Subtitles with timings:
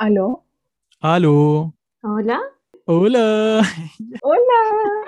[0.00, 0.44] ¿Aló?
[1.00, 1.74] Aló.
[2.02, 2.40] Hola.
[2.86, 3.60] Hola.
[4.22, 4.40] Hola.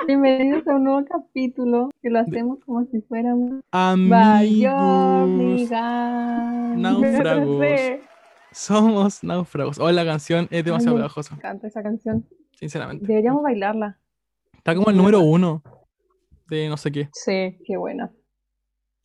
[0.06, 4.10] Bienvenidos a un nuevo capítulo que lo hacemos como si fuéramos Amigos.
[6.76, 7.64] Náufragos.
[8.52, 9.78] Somos náufragos.
[9.78, 12.26] Oh, la canción es demasiado Ay, me pegajosa, encanta esa canción.
[12.50, 13.06] sinceramente.
[13.06, 13.98] Deberíamos bailarla.
[14.58, 15.62] Está como el número uno
[16.50, 17.08] de no sé qué.
[17.14, 18.12] Sí, qué buena.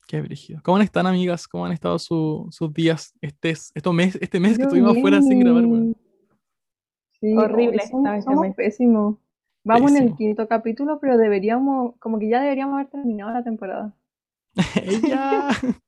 [0.08, 0.62] Qué brígido.
[0.64, 1.48] ¿Cómo están, amigas?
[1.48, 5.40] ¿Cómo han estado su- sus días este, estos mes, este mes que estuvimos afuera sin
[5.40, 5.96] grabar, bien.
[7.20, 9.18] Sí, Horrible somos, pésimos.
[9.66, 10.18] Vamos en el Pésimo.
[10.18, 13.94] quinto capítulo, pero deberíamos, como que ya deberíamos haber terminado la temporada.
[15.10, 15.50] ya.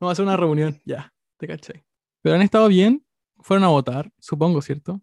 [0.00, 1.84] Vamos a hacer una reunión, ya, te caché.
[2.22, 3.04] Pero han estado bien,
[3.40, 5.00] fueron a votar, supongo, ¿cierto?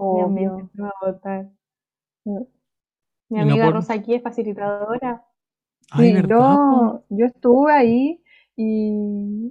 [0.00, 0.70] Mi amiga Obvio.
[0.80, 1.50] va a votar.
[2.24, 2.34] Mi
[3.30, 5.24] no amiga por- Rosa aquí es facilitadora.
[5.96, 8.22] Yo, yo estuve ahí
[8.56, 8.90] y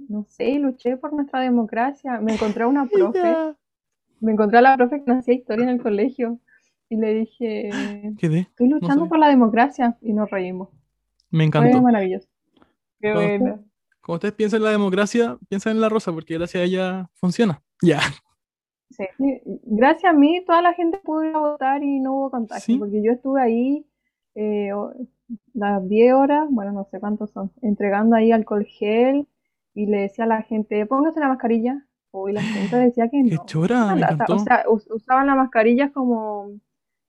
[0.08, 2.20] no sé, luché por nuestra democracia.
[2.20, 3.54] Me encontré a una profe,
[4.20, 6.38] me encontré a la profe que no hacía historia en el colegio
[6.88, 7.68] y le dije,
[8.20, 10.68] estoy luchando por la democracia y nos reímos.
[11.30, 11.82] Me Fue encantó.
[11.82, 12.28] maravilloso.
[13.00, 13.64] Qué bueno.
[14.00, 17.62] Como ustedes piensan en la democracia, piensan en la rosa, porque gracias a ella funciona.
[17.82, 18.00] Ya.
[18.90, 19.04] Sí.
[19.18, 22.64] Sí, Gracias a mí, toda la gente pudo ir a votar y no hubo contagio,
[22.64, 22.78] Sí.
[22.78, 23.86] porque yo estuve ahí
[24.34, 24.70] eh,
[25.54, 29.28] las 10 horas, bueno, no sé cuántos son, entregando ahí alcohol gel
[29.74, 31.86] y le decía a la gente, póngase la mascarilla.
[32.12, 33.44] Uy, la gente decía que Qué no.
[33.44, 34.28] chora, Una me lata.
[34.28, 34.34] encantó.
[34.34, 36.50] O sea, us- usaban las mascarillas como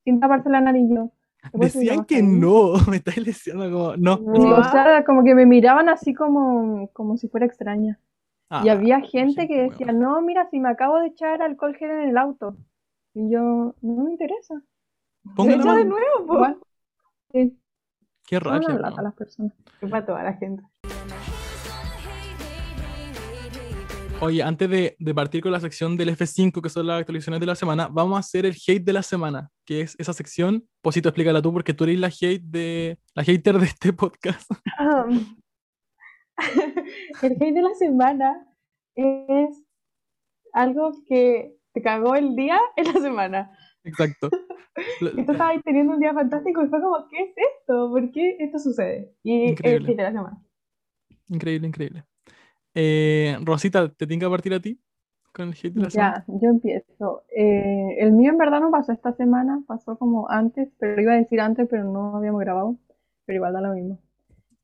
[0.04, 0.90] sin taparse la nariz.
[0.90, 1.12] Yo,
[1.52, 4.28] ¿te puedes subir la Decían que no, me estáis diciendo como, no.
[4.32, 8.00] Sí, o sea, como que me miraban así como, como si fuera extraña.
[8.50, 11.92] Ah, Y había gente que decía, no, mira, si me acabo de echar alcohol gel
[11.92, 12.58] en el auto.
[13.14, 13.40] Y yo,
[13.82, 14.62] no me interesa.
[15.42, 16.36] La Echa de nuevo, po.
[16.36, 16.60] Igual,
[17.34, 17.59] sí,
[18.30, 18.82] Qué rabia, una weón.
[18.84, 19.54] lata las personas.
[19.82, 20.62] Es para toda la gente.
[24.22, 27.48] Oye, antes de, de partir con la sección del F5, que son las actualizaciones de
[27.48, 30.64] la semana, vamos a hacer el hate de la semana, que es esa sección.
[30.84, 34.48] Posito, explícala tú, porque tú eres la hate de la hater de este podcast.
[37.24, 38.48] El hate de la semana
[38.94, 39.64] es
[40.54, 43.58] algo que te cagó el día en la semana.
[43.90, 44.30] Exacto.
[45.18, 47.30] Y tú estabas teniendo un día fantástico y fue como, ¿qué es
[47.60, 47.90] esto?
[47.92, 49.12] ¿Por qué esto sucede?
[49.24, 49.56] Y el
[49.86, 50.38] hate de la semana.
[51.30, 52.04] Increíble, increíble.
[52.74, 54.80] Eh, Rosita, ¿te tengo que partir a ti
[55.34, 56.26] con el hate de la semana?
[56.30, 57.24] Ya, yo empiezo.
[57.36, 61.18] Eh, el mío en verdad no pasó esta semana, pasó como antes, pero iba a
[61.18, 62.78] decir antes, pero no habíamos grabado,
[63.26, 64.00] pero igual da lo mismo.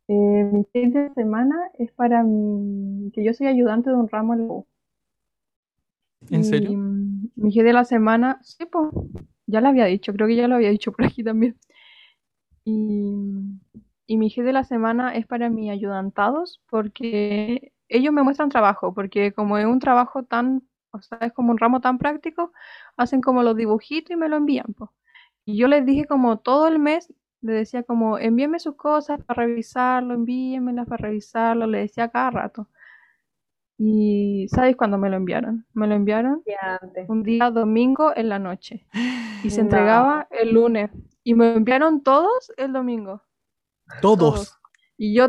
[0.07, 4.33] Eh, mi hate de semana es para mi- que yo soy ayudante de un ramo
[4.35, 4.65] en la U.
[6.31, 6.71] ¿En Y, serio?
[6.71, 6.94] mm,
[7.35, 8.89] mi hit de la semana, sí, pues,
[9.47, 11.57] ya lo había dicho, creo que ya lo había dicho por aquí también.
[12.65, 13.13] Y,
[14.07, 18.93] y mi hit de la semana es para mis ayudantados, porque ellos me muestran trabajo,
[18.93, 22.51] porque como es un trabajo tan, o sea, es como un ramo tan práctico,
[22.97, 24.89] hacen como los dibujitos y me lo envían, pues.
[25.45, 29.43] Y yo les dije como todo el mes, les decía como, envíenme sus cosas para
[29.45, 32.67] revisarlo, envíenmelas para revisarlo, le decía cada rato.
[33.77, 35.65] Y ¿sabes cuándo me lo enviaron?
[35.73, 36.41] Me lo enviaron
[37.07, 38.87] un día domingo en la noche
[39.43, 39.63] y se No.
[39.63, 40.91] entregaba el lunes
[41.23, 43.21] y me enviaron todos el domingo.
[44.01, 44.57] Todos.
[44.97, 45.27] Y yo,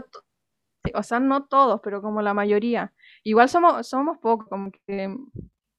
[0.95, 2.93] o sea, no todos, pero como la mayoría.
[3.25, 5.17] Igual somos, somos pocos, como que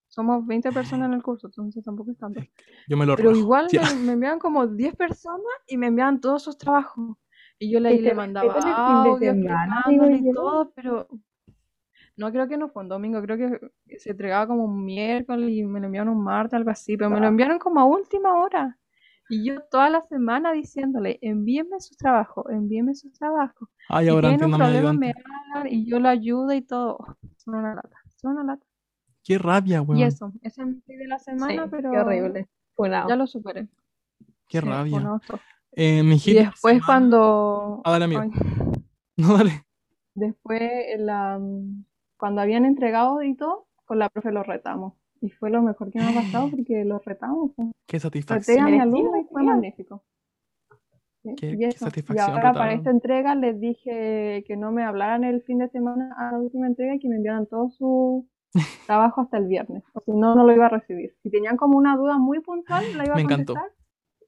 [0.09, 2.41] somos 20 personas en el curso, entonces tampoco es tanto.
[2.89, 3.39] Yo me lo Pero rajo.
[3.39, 7.15] igual me, me enviaban como 10 personas y me enviaban todos sus trabajos.
[7.59, 11.07] Y yo le, Que le mandaba audios y todo, pero
[12.17, 15.63] no creo que no fue un domingo, creo que se entregaba como un miércoles y
[15.63, 17.29] me lo enviaron un martes, algo así, pero me lo Ah.
[17.29, 18.77] enviaron como a última hora.
[19.29, 23.69] Y yo toda la semana diciéndole, envíenme sus trabajos, envíenme sus trabajos.
[23.89, 25.13] Ay, Si ahora tienen un problema, me
[25.53, 26.97] hablan y yo lo ayudo y todo.
[27.37, 28.65] Son una lata, son una lata.
[29.23, 30.01] Qué rabia, Y weón.
[30.01, 32.47] eso, ese es mi de la semana, Sí, pero qué horrible.
[32.73, 33.09] Funado.
[33.09, 33.67] ya lo superé.
[34.47, 35.19] Qué Sí, rabia.
[35.73, 37.81] Eh, mi Y de después semana- cuando...
[37.83, 38.21] Ah, dale, amigo.
[38.21, 38.31] ay,
[39.17, 39.65] No, dale.
[40.15, 41.39] después en la,
[42.17, 44.93] cuando habían entregado y todo, con la profe los retamos.
[45.21, 47.51] Y fue lo mejor que me ha pasado porque los retamos.
[47.55, 47.69] pues.
[47.87, 48.71] Qué Reté a satisfacción.
[48.71, 50.03] mi alumno y fue magnífico.
[51.23, 51.85] Qué- y qué eso.
[51.85, 55.69] Y satisfacción ahora para esta entrega les dije que no me hablaran el fin de
[55.69, 58.27] semana a la última entrega y que me enviaran todo su
[58.87, 59.83] trabajo hasta el viernes.
[59.93, 61.15] O si no, no lo iba a recibir.
[61.23, 63.53] Si tenían como una duda muy puntual, la iba a Me encantó.
[63.55, 63.75] contestar,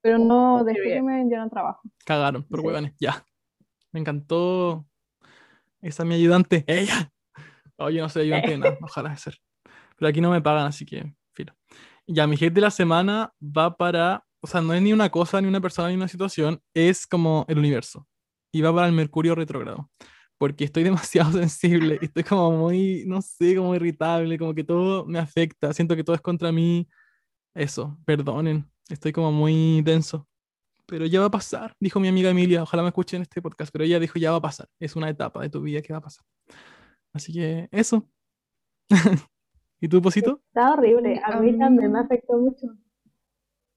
[0.02, 1.82] pero no Qué dejé que me enviaran trabajo.
[2.06, 2.66] Cagaron, por Sí.
[2.68, 2.94] huevones.
[3.00, 3.24] Ya.
[3.92, 4.86] Me encantó.
[5.82, 6.66] Esa es mi ayudante.
[6.68, 7.12] ¡Ella!
[7.80, 8.78] Oye, no soy ayudante de nada.
[8.81, 9.38] Ojalá ser.
[9.98, 11.54] Pero aquí no me pagan, así que, filo.
[12.08, 14.24] Ya, mi hate de la semana va para.
[14.42, 16.62] O sea, no es ni una cosa, ni una persona, ni una situación.
[16.74, 18.08] Es como el universo.
[18.52, 19.90] Y va para el Mercurio retrógrado.
[20.38, 20.84] porque estoy
[21.24, 25.96] demasiado sensible, estoy como muy, no sé, como irritable, como que todo me afecta, siento
[25.96, 26.88] que todo es contra mí.
[27.54, 30.28] Eso, perdonen, estoy como muy denso.
[30.88, 33.72] Pero ya va a pasar, dijo mi amiga Emilia, ojalá me escuchen en este podcast,
[33.72, 36.00] pero ella dijo ya va a pasar, es una etapa de tu vida que va
[36.00, 36.26] a pasar.
[37.14, 38.08] Así que eso.
[39.82, 40.44] ¿Y tú, Posito?
[40.50, 42.68] Está horrible, a, A mí también mí- me afectó mucho.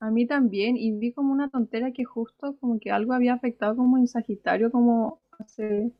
[0.00, 3.74] A mí también, y vi como una tontera que justo como que algo había afectado
[3.74, 5.90] como en Sagitario como hace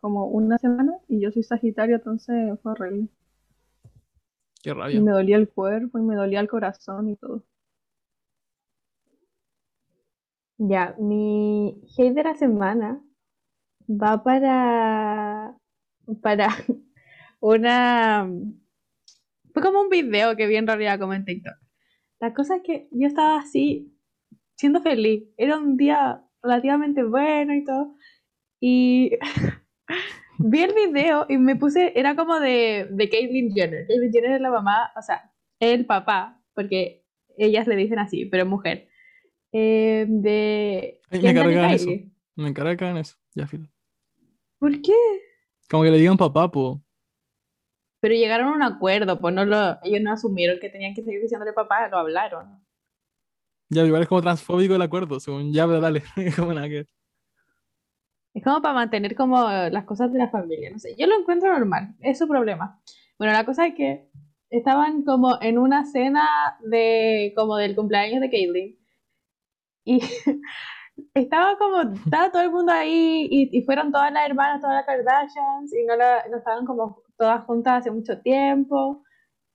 [0.00, 3.08] como una semana, y yo soy Sagitario, entonces fue horrible.
[4.62, 5.00] Qué Y rabia.
[5.00, 7.44] me dolía el cuerpo, y me dolía el corazón y todo.
[10.58, 13.02] Ya, mi hate de la semana
[13.88, 15.56] va para,
[16.22, 16.48] para
[17.40, 18.28] una...
[19.52, 21.54] Fue como un video que vi en realidad como en TikTok.
[22.20, 23.96] La cosa es que yo estaba así,
[24.56, 25.24] siendo feliz.
[25.36, 27.96] Era un día relativamente bueno y todo.
[28.60, 29.12] Y
[30.38, 33.86] vi el video y me puse, era como de, de Caitlyn Jenner.
[33.86, 37.04] Caitlyn Jenner es la mamá, o sea, el papá, porque
[37.36, 38.88] ellas le dicen así, pero mujer.
[39.52, 41.90] Eh, de Ay, me Kendall y cargan eso.
[42.36, 43.16] Me encargan eso.
[43.34, 43.68] Ya, filo.
[44.58, 44.92] ¿Por qué?
[45.70, 46.82] Como que le digan papá, po.
[48.00, 51.20] Pero llegaron a un acuerdo, pues no lo, ellos no asumieron que tenían que seguir
[51.20, 52.60] diciéndole papá, lo hablaron.
[53.68, 56.02] Ya, igual es como transfóbico el acuerdo, según ya, pero dale.
[56.36, 56.86] como nada que.
[58.34, 60.96] Es como para mantener como las cosas de la familia, no sé.
[60.98, 62.80] Yo lo encuentro normal, es su problema.
[63.18, 64.08] Bueno, la cosa es que
[64.50, 66.26] estaban como en una cena
[66.64, 68.78] de como del cumpleaños de Caitlyn.
[69.84, 70.00] Y
[71.14, 74.86] estaba como, estaba todo el mundo ahí y, y fueron todas las hermanas, todas las
[74.86, 79.02] Kardashians y no, la, no estaban como todas juntas hace mucho tiempo.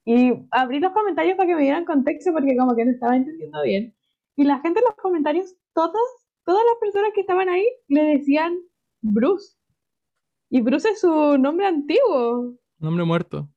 [0.04, 3.62] Y abrí los comentarios para que me dieran contexto porque como que no estaba entendiendo
[3.62, 3.94] bien.
[4.36, 6.00] Y la gente en los comentarios, todas,
[6.44, 8.56] todas las personas que estaban ahí le decían
[9.00, 9.56] Bruce.
[10.48, 12.54] Y Bruce es su nombre antiguo.
[12.78, 13.48] Un hombre muerto.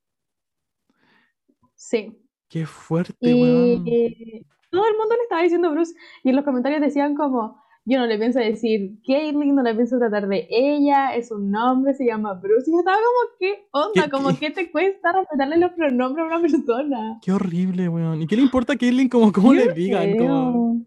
[1.75, 2.17] Sí.
[2.47, 3.87] Qué fuerte, weón.
[3.87, 5.93] Y todo el mundo le estaba diciendo Bruce.
[6.23, 9.97] Y en los comentarios decían como, yo no le pienso decir Caitlyn, no le pienso
[9.97, 12.69] tratar de ella, es un nombre, se llama Bruce.
[12.69, 14.03] Y yo estaba como, ¿qué onda?
[14.03, 14.35] ¿Qué- como, qué?
[14.39, 17.19] ¿qué te cuesta respetarle los pronombres a una persona?
[17.21, 18.21] Qué horrible, weón.
[18.21, 20.17] ¿Y qué le importa a Caitlyn como, como le digan?
[20.17, 20.85] Como...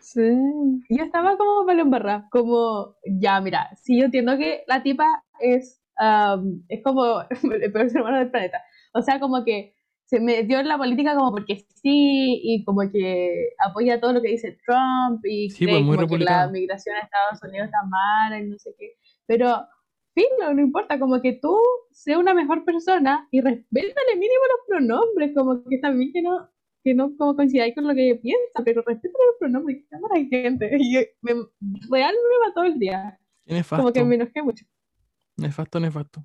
[0.00, 0.22] Sí.
[0.88, 5.04] Yo estaba como para embarrar, como, ya, mira, sí, yo entiendo que la tipa
[5.40, 7.20] es, am, es como
[7.62, 8.62] el peor ser humano del planeta.
[8.94, 9.74] O sea, como que
[10.08, 14.30] se metió en la política como porque sí, y como que apoya todo lo que
[14.30, 18.40] dice Trump, y Sí, cree pues, como que la migración a Estados Unidos está mala
[18.40, 18.94] y no sé qué.
[19.26, 19.66] Pero,
[20.14, 21.54] filo, no importa, como que tú
[21.92, 26.48] seas una mejor persona y respétale mínimo los pronombres, como que también que no,
[26.82, 30.28] que no como coincidáis con lo que piensa, pero respétale los pronombres, que cámara hay
[30.28, 30.70] gente.
[30.80, 31.32] Y me,
[31.90, 33.82] real me mató el día, nefasto.
[33.82, 34.64] como que me enojé mucho.
[35.36, 36.24] Nefasto, nefasto.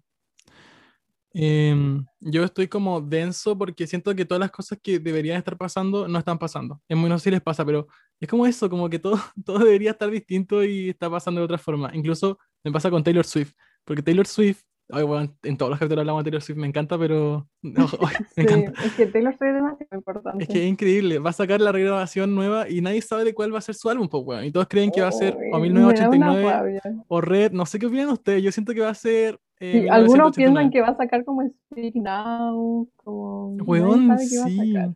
[1.36, 6.08] Em, yo estoy como denso porque siento que todas las cosas que deberían estar pasando
[6.08, 6.80] no están pasando.
[6.88, 7.88] Es muy no sé si les pasa, pero
[8.20, 9.16] es como eso, como que todo,
[9.46, 11.90] todo debería estar distinto y está pasando de otra forma.
[11.94, 13.54] Incluso me pasa con Taylor Swift,
[13.84, 16.98] porque Taylor Swift, ay, bueno, en todos los capítulos hablamos de Taylor Swift, me encanta,
[17.00, 18.84] pero no, ay, me Sí, encanta.
[18.86, 20.44] es que Taylor Swift es demasiado importante.
[20.44, 23.52] Es que es increíble, va a sacar la regrabación nueva y nadie sabe de cuál
[23.54, 24.46] va a ser su álbum, pues, weón.
[24.46, 26.82] Y todos creen que va a ser o Uy, me da una 1989 rabia.
[27.08, 29.88] o Red, no sé qué opinan ustedes, yo siento que va a ser eh, Sí,
[29.90, 30.70] algunos 1989.
[30.70, 34.58] piensan que va a sacar como Speak Now, como Weón, sabe qué va a sí.
[34.74, 34.96] sacar.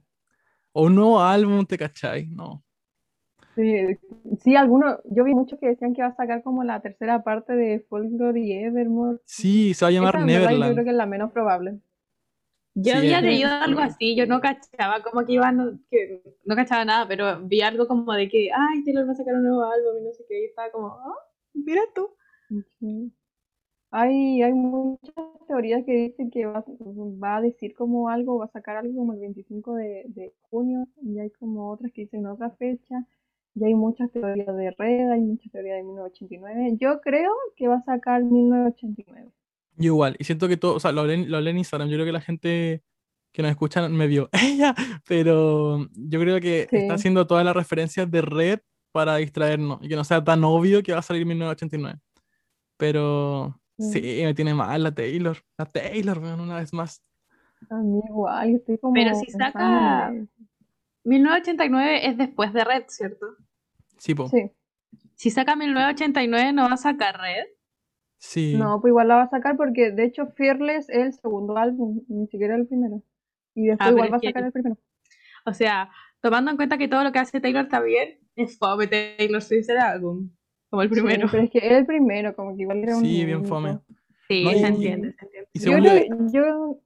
[0.73, 2.27] O un nuevo álbum, ¿te cachai?
[2.27, 2.63] No.
[3.55, 3.97] Sí,
[4.43, 7.53] sí, algunos, yo vi muchos que decían que va a sacar como la tercera parte
[7.53, 9.19] de Folklore y Evermore.
[9.25, 10.73] Sí, se va a llamar Esa en verdad yo Neverland.
[10.73, 11.79] creo que es la menos probable.
[12.75, 16.85] Yo Sí, había leído algo así, yo no cachaba como que iban, que no cachaba
[16.85, 19.97] nada, pero vi algo como de que, ay, Taylor va a sacar un nuevo álbum
[19.99, 21.15] y no sé qué, y estaba como, ah,
[21.55, 22.15] mira tú.
[22.79, 23.11] Sí.
[23.91, 25.13] Hay, hay muchas
[25.47, 26.63] teorías que dicen que va,
[27.23, 30.87] va a decir como algo, va a sacar algo como el 25 de, de junio,
[31.01, 33.05] y hay como otras que dicen otra fecha,
[33.55, 36.77] y hay muchas teorías de Red, hay muchas teorías de 1989.
[36.79, 39.31] Yo creo que va a sacar 1989.
[39.77, 41.95] Yo igual, y siento que todo, o sea, lo hablé, lo hablé en Instagram, yo
[41.95, 42.83] creo que la gente
[43.31, 44.75] que nos escucha me vio, ella,
[45.07, 46.77] pero yo creo que Sí.
[46.77, 48.59] está haciendo todas las referencias de Red
[48.91, 51.99] para distraernos y que no sea tan obvio que va a salir 1989.
[52.77, 53.59] Pero.
[53.77, 57.03] Sí, me tiene mal la Taylor, la Taylor, weón, una vez más.
[57.69, 60.29] A mí igual, estoy como Pero si pensando saca- en-
[61.03, 63.25] 1989 es después de Red, ¿cierto?
[63.97, 64.51] Sí, po, Sí,
[65.15, 67.45] Si saca 1989 no va a sacar Red.
[68.19, 68.55] sí.
[68.57, 72.01] no, pues igual la va a sacar porque de hecho Fearless es el segundo álbum,
[72.07, 73.01] ni siquiera el primero.
[73.55, 74.77] Y después Ah, igual va a que- sacar el primero.
[75.45, 75.89] O sea,
[76.21, 79.69] tomando en cuenta que todo lo que hace Taylor está bien, es fome Taylor Swift
[79.69, 80.29] el álbum,
[80.69, 81.27] como el Sí, primero.
[81.31, 83.79] pero es que era el primero, como que igual era un Sí, bien fome.
[84.27, 85.49] Sí, No, se y- entiende, se entiende.
[85.53, 86.79] Y Yo, según creo- yo-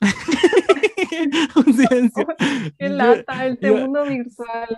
[1.56, 2.26] un silencio.
[2.78, 4.76] qué Yo- lata, el yo- mundo virtual.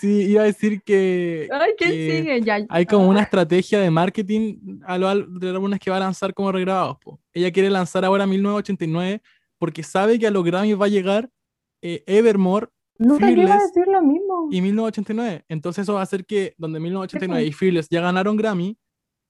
[0.00, 2.40] sí, iba a decir que, Ay, ¿quién que sigue?
[2.42, 6.00] Ya, hay como una estrategia de marketing a lo al- de álbumes que va a
[6.00, 6.98] lanzar como regrabados.
[6.98, 7.20] po.
[7.32, 9.22] Ella quiere lanzar ahora 1989
[9.58, 11.30] porque sabe que a los Grammy va a llegar
[11.82, 14.48] eh, Evermore Nunca iba a decir lo mismo.
[14.50, 15.44] y 1989.
[15.48, 18.78] Entonces eso va a hacer que donde 1989 Sí, y Fearless ya ganaron Grammy,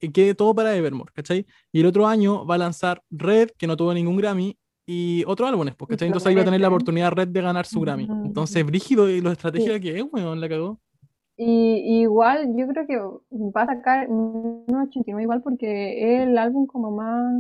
[0.01, 1.47] eh, quede todo para Evermore, ¿cachai?
[1.73, 5.49] Y el otro año va a lanzar Red, que no tuvo ningún Grammy, y otros
[5.49, 7.81] álbumes, pues, Y lo Entonces ahí va a tener la oportunidad Red de ganar su
[7.81, 8.05] Grammy.
[8.05, 8.27] Ujú.
[8.27, 10.79] Entonces, brígido y la estrategia que es, weón, la cagó.
[11.37, 16.67] Y, y igual, yo creo que va a sacar 1989 igual porque es el álbum
[16.67, 17.35] como más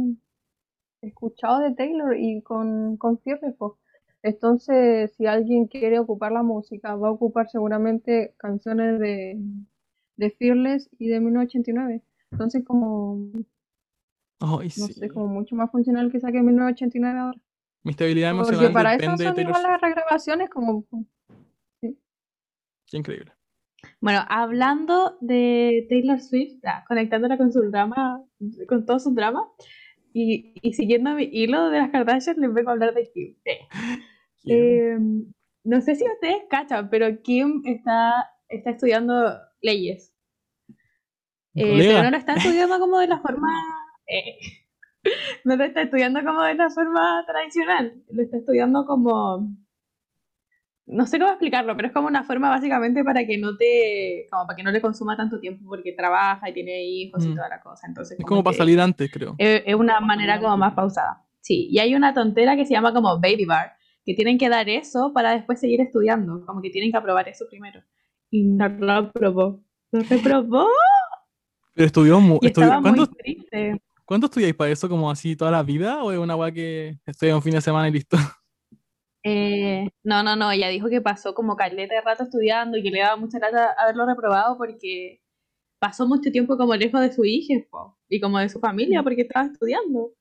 [1.00, 3.78] escuchado de Taylor y con, con Fearless, po.
[4.23, 9.39] Entonces, si alguien quiere ocupar la música, va a ocupar seguramente canciones de,
[10.17, 12.03] de Fearless y de 1989.
[12.33, 13.31] Entonces, como,
[14.41, 14.93] Ay, no sí.
[14.95, 17.39] sé, como mucho más funcional que saque 1989 ahora.
[17.85, 19.71] Mi estabilidad Porque emocional para eso depende de son Taylor igual Swift.
[19.73, 20.87] las regrabaciones, como,
[22.87, 23.33] Qué increíble.
[24.01, 28.23] Bueno, hablando de Taylor Swift, ah, conectándola con su drama,
[28.69, 29.49] con todo su drama,
[30.19, 33.37] y, y siguiendo mi hilo de las Kardashian, les vengo a hablar de Kim.
[34.49, 34.99] Eh, eh,
[35.65, 39.15] no sé si ustedes cachan, pero Kim está, está estudiando
[39.61, 40.15] leyes.
[41.55, 43.49] Eh, pero no lo está estudiando como de la forma.
[44.07, 44.39] eh,
[45.45, 48.03] no lo está estudiando como de la forma tradicional.
[48.11, 49.49] Lo está estudiando como.
[50.88, 54.26] No sé cómo explicarlo, pero es como una forma básicamente para que no te.
[54.31, 57.35] como para que no le consuma tanto tiempo porque trabaja y tiene hijos y Mm.
[57.35, 57.87] toda la cosa.
[57.88, 59.35] Entonces, Es como para que salir antes, creo.
[59.38, 61.25] Es, es una manera como más pausada.
[61.40, 63.73] Sí, y hay una tontera que se llama como Baby Bar,
[64.05, 66.45] que tienen que dar eso para después seguir estudiando.
[66.47, 67.83] Como que tienen que aprobar eso primero.
[68.31, 69.64] Y no lo aprobó.
[69.90, 70.69] Lo reprobó.
[71.75, 73.81] Pero estudió, mu- Y estudió- estaba muy ¿cuánto, triste.
[74.05, 74.88] ¿Cuánto estudiáis para eso?
[74.88, 76.02] ¿Como así toda la vida?
[76.05, 78.16] ¿O es una weá que estudia un fin de semana y listo?
[79.28, 82.90] Eh, no, no, no, ella dijo que pasó como caleta de rato estudiando y que
[82.92, 85.21] le daba mucha lata haberlo reprobado porque
[85.80, 89.23] pasó mucho tiempo como lejos de su hija po, y como de su familia porque
[89.23, 90.12] estaba estudiando.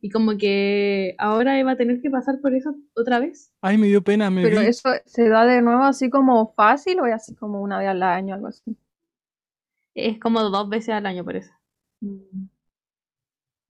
[0.00, 3.52] Y como que ahora iba a tener que pasar por eso otra vez.
[3.60, 4.66] Ay, me dio pena, me pero vi.
[4.66, 8.02] eso se da de nuevo así como fácil o es así como una vez al
[8.02, 8.76] año, algo así.
[9.94, 11.52] Es como dos veces al año por eso.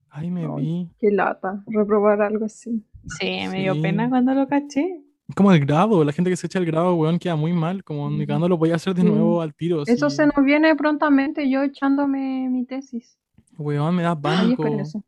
[0.09, 0.51] Ay, me Ay.
[0.55, 0.89] vi.
[0.99, 2.83] Qué lata, reprobar algo así.
[3.07, 3.81] Sí, me dio Sí.
[3.81, 5.03] pena cuando lo caché.
[5.35, 7.83] Como el grado, la gente que se echa el grado, weón, queda muy mal.
[7.83, 9.83] Como ni lo voy a hacer de nuevo al tiro.
[9.85, 10.17] Eso así.
[10.17, 13.17] se nos viene prontamente yo echándome mi tesis.
[13.57, 14.63] Weón, me da Ahí pánico.
[14.63, 15.03] esperen eso.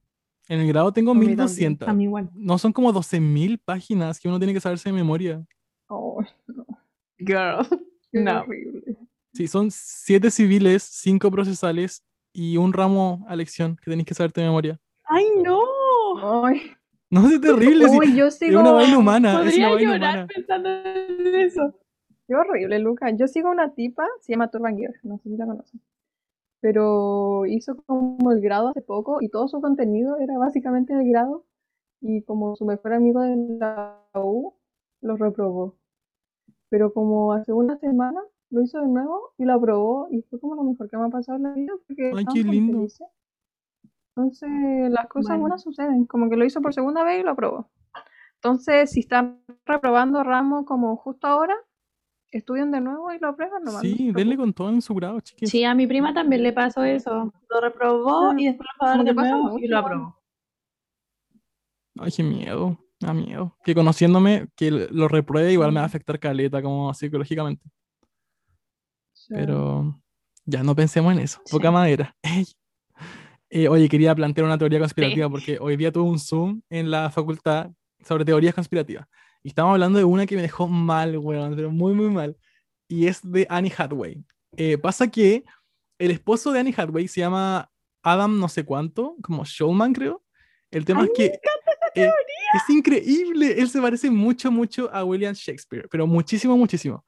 [0.48, 1.38] En el grado tengo A mí también.
[1.40, 1.88] 1200.
[1.88, 2.30] A mí igual.
[2.34, 5.44] No son como 12.000 páginas que uno tiene que saberse de memoria.
[5.88, 6.28] Ay,
[7.20, 7.66] Girl.
[8.12, 8.44] qué No.
[9.34, 14.42] Sí, son 7 civiles, 5 procesales y un ramo a lección que tenéis que saberte
[14.42, 14.80] de memoria.
[15.06, 16.46] ¡Ay, no!
[16.46, 16.62] Ay,
[17.12, 17.86] No, es terrible.
[17.88, 18.60] uy, yo es sigo.
[18.62, 19.32] una vaina humana.
[19.34, 20.28] Es Podría una vaina llorar humana.
[20.34, 21.76] pensando en eso.
[22.28, 23.10] Qué horrible, Luca.
[23.12, 25.82] Yo sigo una tipa, se llama Turban no sé si la conocen.
[26.62, 31.46] Pero hizo como el grado hace poco y todo su contenido era básicamente el grado.
[32.00, 34.54] Y como su mejor amigo de la U
[35.02, 35.76] lo reprobó.
[36.70, 40.56] Pero como hace una semana lo hizo de nuevo y lo aprobó y fue como
[40.56, 42.78] lo mejor que me ha pasado en la vida porque Ay, qué lindo.
[42.78, 43.08] felices.
[44.16, 44.50] Entonces
[44.90, 45.42] las cosas Bueno.
[45.42, 47.70] buenas suceden, como que lo hizo por segunda vez y lo aprobó.
[48.36, 51.56] Entonces, si están reprobando ramos como justo ahora,
[52.32, 53.84] estudian de nuevo y lo aprueban nomás.
[53.84, 55.50] no Sí, denle con todo en su grado, chiquis.
[55.50, 57.32] Sí, a mi prima también le pasó eso.
[57.50, 60.18] Lo reprobó y después lo fue a dar como de nuevo y lo aprobó.
[62.00, 62.78] Ay, qué miedo.
[63.02, 63.58] Me Da miedo.
[63.64, 65.92] Que conociéndome, que lo repruebe igual me va a Sí.
[65.92, 67.66] afectar caleta, como psicológicamente.
[69.14, 69.34] Sí.
[69.34, 70.02] Pero
[70.46, 71.42] ya no pensemos en eso.
[71.50, 71.74] Poca Sí.
[71.74, 72.16] madera.
[72.24, 72.46] Ey.
[73.54, 77.10] Eh, oye, quería plantear una teoría conspirativa porque hoy día tuve un Zoom en la
[77.10, 77.70] facultad
[78.02, 79.06] sobre teorías conspirativas.
[79.44, 82.38] Y estamos hablando de una que me dejó mal, weón, pero muy, muy mal.
[82.88, 84.24] Y es de Annie Hathaway.
[84.56, 85.44] Eh, pasa que
[86.00, 87.70] el esposo de Annie Hathaway se llama
[88.02, 90.24] Adam no sé cuánto, como Showman creo.
[90.72, 91.40] El tema Ay, es que
[91.96, 92.10] eh,
[92.54, 93.60] es increíble.
[93.60, 97.04] Él se parece mucho, mucho a William Shakespeare, pero muchísimo, muchísimo.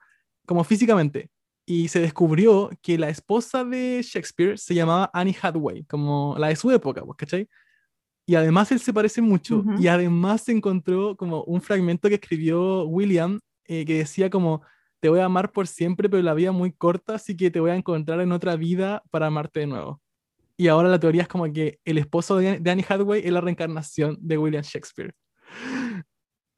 [0.45, 1.29] Como físicamente.
[1.65, 6.55] Y se descubrió que la esposa de Shakespeare se llamaba Annie Hathaway, como la de
[6.55, 7.47] su época, pues, ¿cachai?
[8.25, 9.63] Y además él se parece mucho.
[9.79, 14.61] Y además se encontró como un fragmento que escribió William eh, que decía como,
[14.99, 17.59] te voy a amar por siempre, pero la vida es muy corta, así que te
[17.59, 20.01] voy a encontrar en otra vida para amarte de nuevo.
[20.57, 23.41] Y ahora la teoría es como que el esposo de, de Annie Hathaway es la
[23.41, 25.13] reencarnación de William Shakespeare.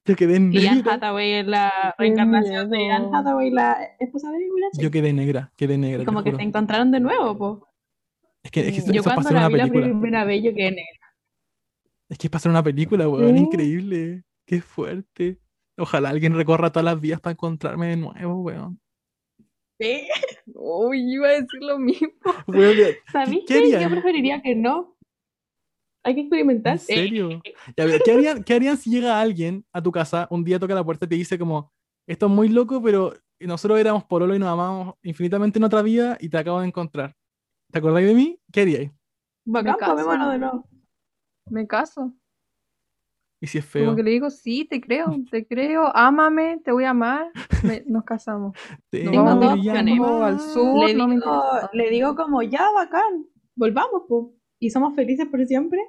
[0.05, 0.93] Yo quedé Y Anne negra.
[0.93, 3.09] Hathaway es la reencarnación de Anne.
[3.13, 6.03] Hathaway, la esposa de William Yo quedé negra, quedé negra.
[6.03, 6.41] Y como que juro.
[6.41, 7.67] se encontraron de nuevo, po.
[8.43, 8.79] Es que, es que Sí.
[8.81, 9.85] eso, Yo eso cuando la una vi la película.
[9.85, 11.15] primera vez, yo quedé negra.
[12.09, 13.35] Es que es hacer una película, weón.
[13.35, 13.43] Sí.
[13.43, 14.23] Increíble.
[14.45, 15.39] Qué fuerte.
[15.77, 18.79] Ojalá alguien recorra todas las vías para encontrarme de nuevo, weón.
[19.79, 20.07] ¿Sí?
[20.53, 22.07] Uy, iba a decir lo mismo.
[22.47, 23.71] Weón, ¿qué- ¿Sabéis qué?
[23.81, 24.94] Yo preferiría que no.
[26.05, 26.73] Hay que experimentar.
[26.73, 27.41] ¿En serio?
[27.75, 30.75] Ya, pero, ¿qué, harían, ¿Qué harían si llega alguien a tu casa, un día toca
[30.75, 31.73] la puerta y te dice como,
[32.07, 36.15] esto es muy loco, pero nosotros éramos pololo y nos amamos infinitamente en otra vida
[36.21, 37.15] y te acabo de encontrar?
[37.71, 38.39] ¿Te acordáis de mí?
[38.51, 38.91] ¿Qué haríais?
[39.45, 39.91] Bacán, Me caso.
[39.95, 40.67] tomémonos de nuevo.
[41.49, 42.13] Me caso.
[43.41, 43.95] ¿Y si es Como feo?
[43.95, 47.31] que le digo, sí, te creo, te creo, ámame, te voy a amar.
[47.63, 48.55] Me- nos casamos.
[48.91, 51.43] Te Nos vamos dos al sur, Le digo,
[51.73, 55.79] le digo como, ya, bacán, volvamos, po, y somos felices por siempre.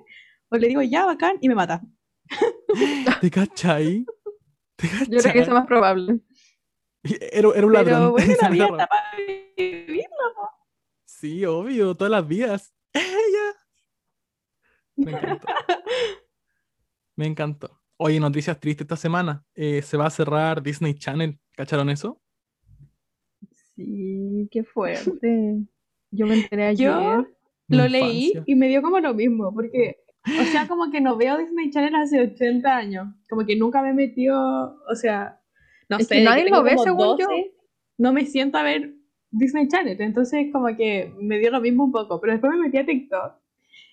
[0.48, 1.82] O le digo, ya, bacán, y me mata.
[3.20, 4.04] ¿Te cachai?
[4.76, 6.20] ¿Te Yo creo que eso es más probable.
[7.02, 8.12] Era, era un Pero ladrón.
[8.12, 8.34] bueno,
[8.88, 9.16] para
[9.56, 10.48] vivirla, po.
[11.04, 12.74] Sí, obvio, todas las vías.
[12.92, 13.54] Ella.
[14.96, 15.46] Me encantó.
[17.16, 17.80] Me encantó.
[17.98, 19.44] Oye, noticias tristes esta semana.
[19.54, 21.38] Eh, se va a cerrar Disney Channel.
[21.52, 22.20] ¿Cacharon eso?
[23.74, 25.58] Sí, qué fuerte.
[26.10, 27.35] Yo me enteré Yo- ayer.
[27.68, 29.96] Mi Lo leí y me dio como lo mismo, porque,
[30.40, 33.08] o sea, como que no veo Disney Channel hace 80 años.
[33.28, 35.40] Como que nunca me metió, o sea,
[35.88, 37.26] no Es sé, que nadie lo ve, según yo.
[37.98, 38.94] no me siento a ver
[39.30, 40.00] Disney Channel.
[40.00, 42.20] Entonces, como que me dio lo mismo un poco.
[42.20, 43.34] Pero después me metí a TikTok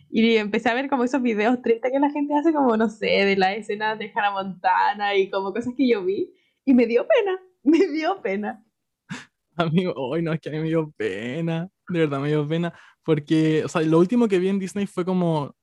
[0.10, 3.08] y empecé a ver como esos videos tristes que la gente hace, como, no sé,
[3.08, 6.32] de las escenas de Hannah Montana y como cosas que yo vi.
[6.65, 8.63] Y me dio pena, me dio pena.
[9.56, 11.70] Amigo, hoy no, es que a mí me dio pena.
[11.89, 12.74] De verdad me dio pena.
[13.03, 15.55] Porque, o sea, lo último que vi en Disney fue como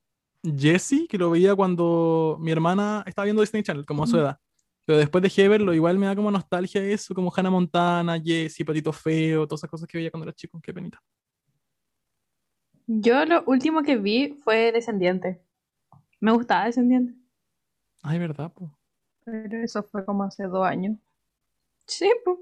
[0.43, 4.39] Jessie, que lo veía cuando mi hermana estaba viendo Disney Channel, como a su edad.
[4.85, 8.65] Pero después dejé de verlo, igual me da como nostalgia eso, como Hannah Montana, Jessie,
[8.65, 10.59] Patito Feo, todas esas cosas que veía cuando era chico.
[10.61, 11.01] Qué penita.
[12.87, 15.41] Yo lo último que vi fue Descendiente.
[16.19, 17.13] Me gustaba Descendiente.
[18.01, 18.75] Ay, verdad, po.
[19.23, 20.97] Pero eso fue como hace dos años.
[21.85, 22.37] Sí, pues.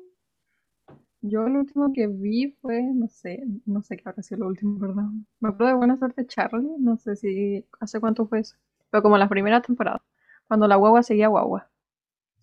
[1.21, 4.79] Yo lo último que vi fue, no sé, no sé qué habrá sido lo último,
[4.79, 5.03] ¿verdad?
[5.41, 8.55] Me acuerdo de Buena Suerte Charlie, no sé si hace cuánto fue eso.
[8.89, 10.01] Pero como las primeras temporadas,
[10.47, 11.69] cuando la guagua seguía guagua.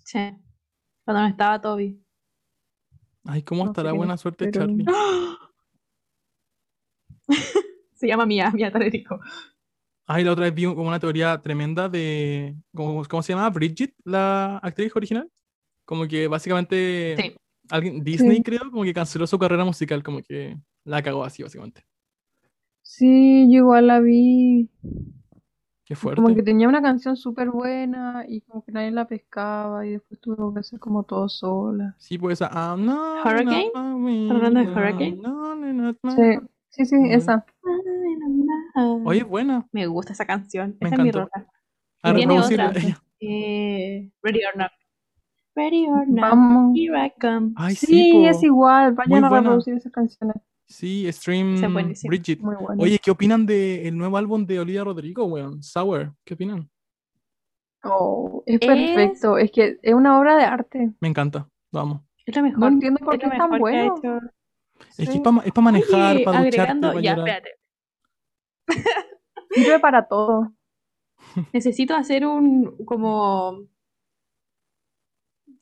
[0.05, 0.19] Sí.
[1.05, 1.99] Cuando no estaba Toby.
[3.25, 4.85] Ay, ¿cómo No sé estará buena suerte, pero- Charlie?
[7.95, 9.19] Se llama Mía, Mía Talerico.
[10.07, 12.55] Ay, la otra vez vi como una teoría tremenda de.
[12.75, 13.49] ¿Cómo, cómo se llama?
[13.51, 15.31] Bridget, la actriz original.
[15.85, 17.17] Como que básicamente.
[17.19, 17.37] Sí.
[17.70, 18.42] Alguien, Disney, Sí.
[18.42, 21.83] creo, como que canceló su carrera musical, como que la cagó así, básicamente.
[22.83, 24.68] Sí, yo igual la vi.
[25.85, 26.20] Qué fuerte.
[26.22, 30.20] Como que tenía una canción súper buena y como que nadie la pescaba y después
[30.20, 31.94] tuvo que hacer como todo sola.
[31.98, 32.50] Sí, pues esa.
[32.52, 33.66] I'm not Hurricane?
[33.66, 35.16] ¿Estás hablando de no, Hurricane?
[35.16, 36.11] no, no, no, no.
[36.12, 36.38] Sí,
[36.70, 37.44] sí, sí, Muy esa.
[39.05, 39.66] Oye, es buena.
[39.72, 40.76] Me gusta esa canción.
[40.81, 41.20] Me Esa es mi encantó.
[41.37, 41.50] roca.
[42.02, 42.68] A Tiene reproducirla.
[42.70, 42.83] otra.
[42.83, 43.02] ella.
[43.18, 44.70] Eh, Ready or Not.
[45.57, 46.31] Ready or Not.
[46.31, 46.77] Vamos.
[46.79, 47.53] Here I come.
[47.57, 49.40] Ay, sí, es igual, vayan Muy a buena.
[49.40, 50.37] reproducir esas canciones.
[50.66, 51.57] Sí, Stream.
[52.05, 52.40] Bridget.
[52.40, 52.55] Muy.
[52.79, 55.62] Oye, ¿qué opinan del nuevo álbum de Olivia Rodrigo, weón?
[55.62, 56.12] Sour.
[56.25, 56.69] ¿Qué opinan?
[57.85, 60.92] Oh, es Es- perfecto, es que es una obra de arte.
[61.01, 61.49] Me encanta.
[61.73, 62.03] Vamos.
[62.27, 62.59] Es lo mejor.
[62.59, 63.97] No entiendo por es qué es tan mejor que ha bueno.
[63.97, 64.27] hecho.
[64.99, 65.23] Es que Sí.
[65.45, 67.29] es para manejar, Oye, para ducharte, agregando, para ya, llorar.
[67.29, 67.51] espérate.
[69.53, 70.53] Sirve para todo.
[71.55, 73.62] Necesito hacer un como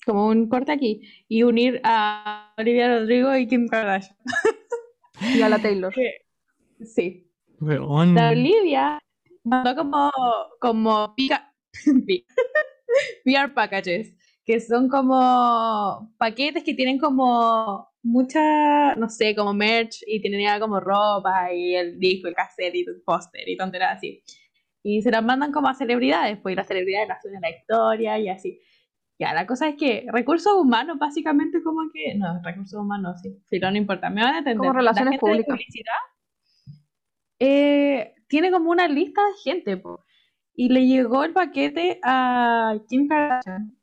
[0.05, 4.17] como un corte aquí y unir a Olivia Rodrigo y Kim Kardashian.
[5.35, 5.93] Y a la Taylor.
[6.85, 7.31] Sí.
[7.61, 8.15] Weón.
[8.15, 8.99] La Olivia
[9.45, 10.11] mandó como
[10.61, 11.55] como pica
[12.07, 12.27] pi-
[13.25, 14.13] PR packages,
[14.45, 20.81] que son como paquetes que tienen como mucha, no sé, como merch y tenía como
[20.81, 24.23] ropa y el disco, el cassette y el póster y tonteras así.
[24.83, 27.51] Y se las mandan como a celebridades, pues y las celebridades las suben a la
[27.51, 28.61] historia y así.
[29.19, 32.15] Ya, la cosa es que recursos humanos, básicamente, como que.
[32.17, 33.37] No, recursos humanos, sí.
[33.49, 34.73] Filo, no importa, me van a entender.
[34.73, 35.47] Como La relaciones gente de públicas.
[35.47, 35.95] publicidad,
[37.39, 40.05] eh, tiene como una lista de gente, po.
[40.55, 43.77] Y le llegó el paquete a Kim Kardashian.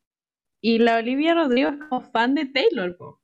[0.62, 3.22] Y la Olivia Rodrigo es como fan de Taylor, po.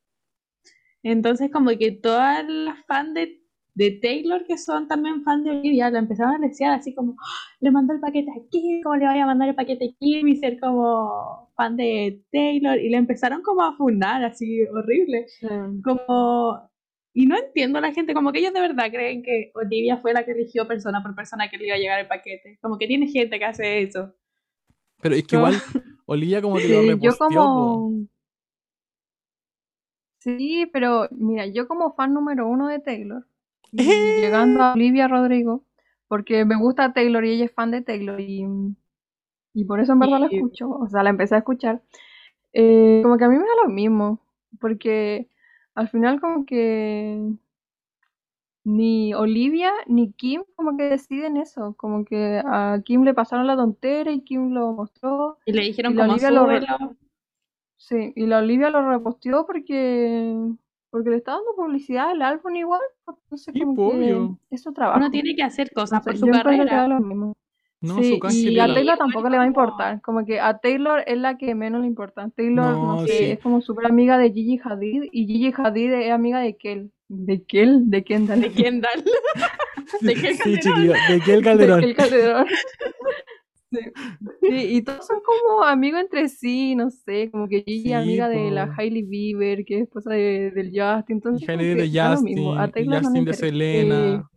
[1.03, 3.41] Entonces, como que todas las fans de,
[3.77, 7.55] de Taylor que son también fan de Olivia la empezaron a desear así como, "Ah,
[7.59, 10.27] le mandó el paquete a Kim, ¿cómo le vaya a mandar el paquete a Kim?
[10.27, 12.79] Y ser como fan de Taylor.
[12.79, 15.27] Y le empezaron como a funar así horrible.
[15.83, 16.59] Como,
[17.13, 20.11] y no entiendo a la gente, como que ellos de verdad creen que Olivia fue
[20.13, 22.57] la que eligió persona por persona que le iba a llegar el paquete.
[22.61, 24.11] Como que tiene gente que hace eso.
[25.01, 25.53] Pero es que igual
[26.07, 27.35] Olivia como que lo yo reposteó, po.
[27.35, 28.07] como...
[30.19, 33.25] Sí, pero mira, yo como fan número uno de Taylor,
[33.71, 35.63] y llegando a Olivia Rodrigo,
[36.07, 38.45] porque me gusta Taylor y ella es fan de Taylor y,
[39.53, 41.81] y por eso en verdad la escucho, o sea, la empecé a escuchar.
[42.53, 44.19] Eh, como que a mí me da lo mismo,
[44.59, 45.29] porque
[45.75, 47.21] al final como que
[48.63, 53.55] ni Olivia ni Kim como que deciden eso, como que a Kim le pasaron la
[53.55, 56.95] tontera y Kim lo mostró, Y le dijeron Y la como Olivia lo
[57.77, 60.35] sí, y la Olivia lo reposteó porque
[60.89, 64.39] porque le está dando publicidad al álbum igual, entonces Sí, como que obvio.
[64.49, 64.99] es su trabajo.
[64.99, 66.87] Uno tiene que hacer cosas por su yo que da carrera.
[66.87, 67.33] lo mismo.
[67.79, 68.65] No, Sí, su canje y a.
[68.65, 70.01] Taylor tampoco le va a importar.
[70.01, 72.27] Como que a Taylor es la que menos le importa.
[72.35, 73.23] Taylor, no, No, sé, sí.
[73.25, 76.91] es como súper amiga de Gigi Hadid y Gigi Hadid es amiga de Kel.
[77.07, 77.89] ¿De Kel?
[77.89, 78.41] ¿De Kendall?
[78.41, 79.03] ¿De Kendall?
[80.01, 81.79] ¿De qué Sí, chiquillo, de qué el De.
[81.81, 82.47] Kel Calderón.
[83.71, 83.79] Sí.
[84.47, 87.95] Sí, y todos son como amigos entre sí, no sé, como que Gigi Sí, es
[87.95, 88.73] amiga de la.
[88.77, 91.87] Hailey Bieber, que es esposa de, del Justin, entonces Hailey de.
[91.87, 92.35] Justin,
[92.85, 93.33] no Justin de.
[93.33, 94.29] Selena.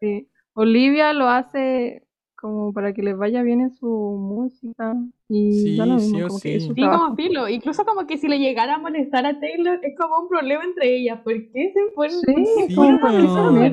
[0.00, 0.28] Sí, sí.
[0.54, 4.96] Olivia lo hace como para que les vaya bien en su música
[5.28, 6.68] y lo Sí, mismo, sí o como que es sí.
[6.68, 7.16] su Sí, como trabajo.
[7.16, 7.48] filo.
[7.48, 10.96] Incluso como que si le llegara a molestar a Taylor, es como un problema entre
[10.96, 11.20] ellas.
[11.22, 12.74] ¿Por qué se ponen, Sí, Sí,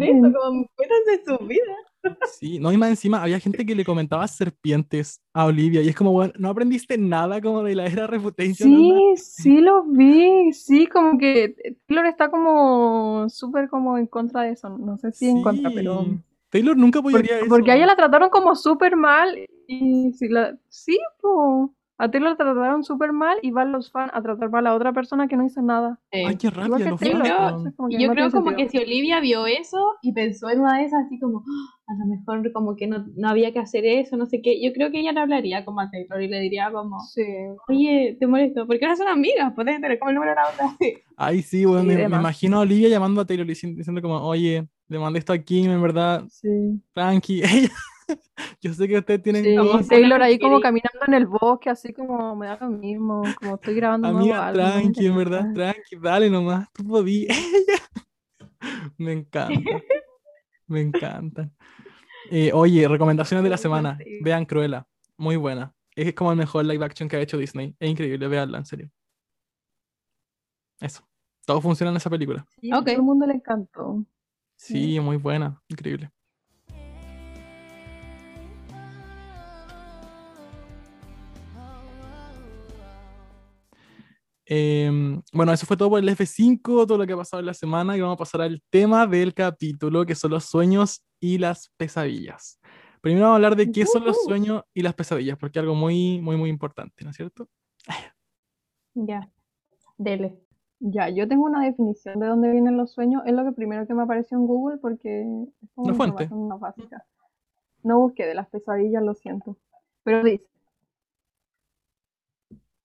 [0.03, 0.31] esto?
[0.33, 1.75] Como métanse en su vida.
[2.39, 5.95] Sí, no, y más encima había gente que le comentaba serpientes a Olivia y es
[5.95, 8.55] como, bueno, no aprendiste nada como de la era Reputation?
[8.69, 14.51] Sí, sí lo vi, sí, como que Taylor está como súper como en contra de
[14.51, 16.19] eso, no sé si en contra, pero Sí.
[16.49, 17.49] Taylor nunca porque, apoyaría eso.
[17.49, 22.31] porque a ella la trataron como súper mal y si la, sí, po, a Taylor
[22.31, 25.35] la trataron súper mal y van los fans a tratar mal a otra persona que
[25.35, 25.99] no hizo nada.
[26.11, 27.49] Ay, qué rabia, los Yo Taylor, fans, creo- weón.
[27.49, 30.49] entonces como que Y yo no creo como que si Olivia vio eso y pensó
[30.49, 33.51] en una de esas así como, "Ah, a lo mejor como que no, no había
[33.51, 36.21] que hacer eso, no sé qué, yo creo que ella le hablaría como a Taylor
[36.21, 37.23] y le diría como, Sí,
[37.67, 40.77] oye, te molesto, porque ahora son amigas, puedes tener como el número de la otra.
[41.17, 44.67] Ay, sí, Sí, me, me imagino a Olivia llamando a Taylor y diciendo, como, oye,
[44.87, 46.81] le mandé esto a Kim, en verdad, sí.
[46.93, 47.41] tranqui.
[47.43, 47.69] Ella,
[48.61, 49.79] yo sé que ustedes tienen Sí, como.
[49.87, 53.75] Taylor ahí como caminando en el bosque, así como me da lo mismo, como estoy
[53.75, 57.37] grabando un nuevo Amiga, me tranqui, en verdad, tranqui, dale nomás, tú podías.
[58.97, 59.83] Me encanta,
[60.73, 61.51] me encantan.
[62.31, 63.97] Eh, oye, recomendaciones de la semana.
[64.21, 65.73] Vean Cruella, muy buena.
[65.95, 67.75] Es como el mejor live action que ha hecho Disney.
[67.79, 68.91] Es increíble, veanla, en serio.
[70.79, 71.05] Eso.
[71.45, 72.45] Todo funciona en esa película.
[72.61, 74.05] Sí, a todo el mundo le encantó.
[74.55, 76.11] Sí, muy buena, increíble.
[84.51, 87.53] Em, bueno, eso fue todo por el F5, todo lo que ha pasado en la
[87.53, 91.71] semana, y vamos a pasar al tema del capítulo, que son los sueños y las
[91.77, 92.59] pesadillas.
[92.99, 95.75] Primero vamos a hablar de qué son los sueños y las pesadillas, porque es algo
[95.75, 97.47] muy, muy, muy importante, ¿no es cierto?
[98.95, 99.29] Ya,
[99.99, 100.39] dele.
[100.79, 103.21] Ya, yo tengo una definición de dónde vienen los sueños.
[103.27, 105.21] Es lo que primero que me apareció en Google porque
[105.61, 106.23] es como una fuente.
[106.23, 107.05] información básica.
[107.83, 109.57] No busqué de las pesadillas, lo siento.
[110.03, 110.47] Pero dice,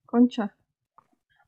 [0.04, 0.54] concha,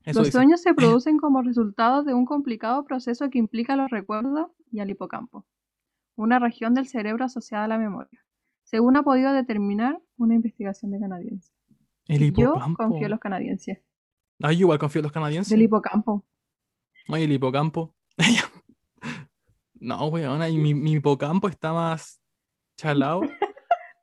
[0.07, 0.37] Eso los dice.
[0.37, 4.89] sueños se producen como resultado de un complicado proceso que implica los recuerdos y al
[4.89, 5.45] hipocampo,
[6.15, 8.25] una región del cerebro asociada a la memoria,
[8.63, 11.53] según ha podido determinar una investigación de canadienses.
[12.07, 12.83] El Yo hipocampo.
[12.83, 13.79] confío en los canadienses.
[14.41, 15.51] Ay, yo igual confío en los canadienses.
[15.51, 16.25] Del hipocampo.
[17.09, 17.93] Ay, el hipocampo.
[19.79, 22.21] no, weón, mi, mi hipocampo está más
[22.77, 23.21] chalado.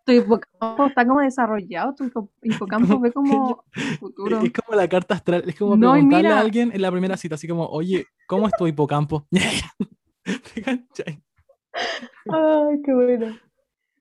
[0.05, 3.65] Tu hipocampo está como desarrollado, tu hipo- hipocampo ve como
[3.99, 4.41] futuro.
[4.43, 7.37] Es como la carta astral, es como No, preguntarle a alguien en la primera cita,
[7.37, 9.27] así como, oye, ¿cómo es tu hipocampo?
[12.31, 13.37] Ay, qué bueno.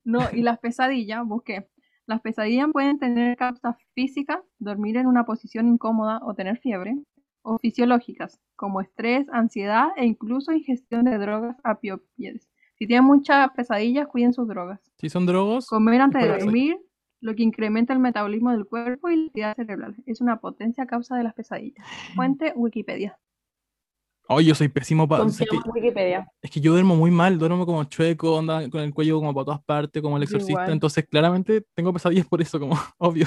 [0.04, 1.68] No, y las pesadillas, busqué.
[2.06, 6.96] Las pesadillas pueden tener causas físicas, dormir en una posición incómoda o tener fiebre,
[7.42, 12.48] o fisiológicas, como estrés, ansiedad e incluso ingestión de drogas apioides.
[12.78, 14.80] Si tienen muchas pesadillas, cuiden sus drogas.
[14.98, 16.76] Si son drogos, Comer antes de dormir,
[17.20, 19.96] lo que incrementa el metabolismo del cuerpo y la actividad cerebral.
[20.06, 21.86] Es una potencia causa de las pesadillas.
[22.14, 23.18] Fuente Wikipedia.
[24.28, 25.24] oye, yo soy pésimo para...
[25.24, 25.46] Es que,
[26.42, 29.44] es que yo duermo muy mal, duermo como chueco, onda con el cuello como para
[29.44, 30.72] todas partes, como el exorcista, igual.
[30.72, 33.26] entonces claramente tengo pesadillas por eso, como obvio.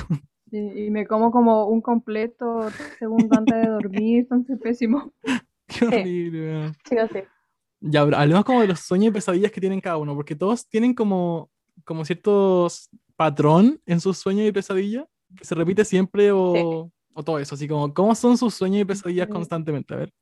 [0.51, 5.13] Sí, y me como como un completo tres segundos antes de dormir, entonces pésimo.
[5.67, 6.73] Qué horrible, weón.
[6.87, 7.27] Sí, sé.
[7.89, 10.67] Ya, pero hablemos como de los sueños y pesadillas que tienen cada uno, porque todos
[10.67, 11.49] tienen como,
[11.85, 17.39] como ciertos patrón en sus sueños y pesadillas, que se repite siempre o, o todo
[17.39, 19.31] eso, así como, ¿cómo son sus sueños y pesadillas Sí.
[19.33, 19.93] constantemente?
[19.93, 20.13] A ver.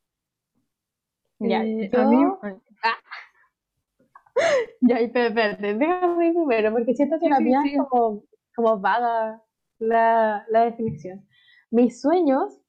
[1.38, 2.16] Ya, Eh, yo- a mí,
[4.80, 8.22] Ya, espera, espérate, déjame primero, porque siento que la mía es como,
[8.54, 9.42] como vaga
[9.78, 11.26] la, la definición.
[11.70, 12.60] Mis sueños,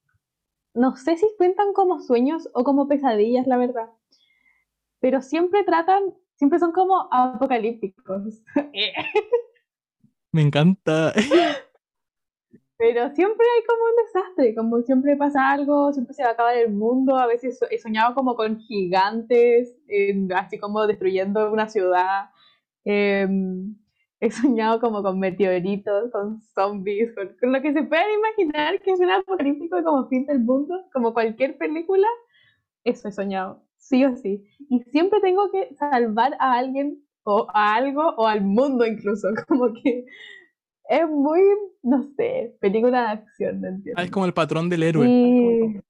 [0.74, 3.90] no sé si cuentan como sueños o como pesadillas, la verdad.
[5.00, 8.42] Pero siempre tratan, siempre son como apocalípticos.
[10.32, 11.12] Me encanta.
[12.78, 16.56] Pero siempre hay como un desastre, como siempre pasa algo, siempre se va a acabar
[16.56, 19.76] el mundo, a veces he soñado como con gigantes,
[20.36, 22.30] así como destruyendo una ciudad,
[22.84, 23.74] em,
[24.20, 29.00] he soñado como con meteoritos, con zombies, con, lo que se puedan imaginar que es
[29.00, 32.06] un apocalíptico como fin del mundo, como cualquier película,
[32.84, 34.44] eso he soñado, sí o sí.
[34.68, 39.72] Y siempre tengo que salvar a alguien o a algo o al mundo incluso, como
[39.72, 40.04] que
[40.88, 41.40] es muy,
[41.82, 44.00] no sé, película de acción, ¿no entiendo?
[44.00, 45.82] Ah, es como el patrón del héroe.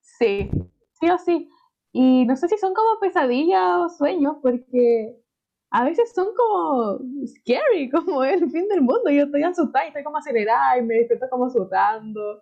[0.00, 0.50] Sí,
[1.00, 1.48] sí o sí.
[1.92, 5.16] Y no sé si son como pesadillas o sueños, porque
[5.70, 9.10] a veces son como scary, como el fin del mundo.
[9.10, 12.40] Yo estoy asustada y estoy como acelerada y me despierto como sudando.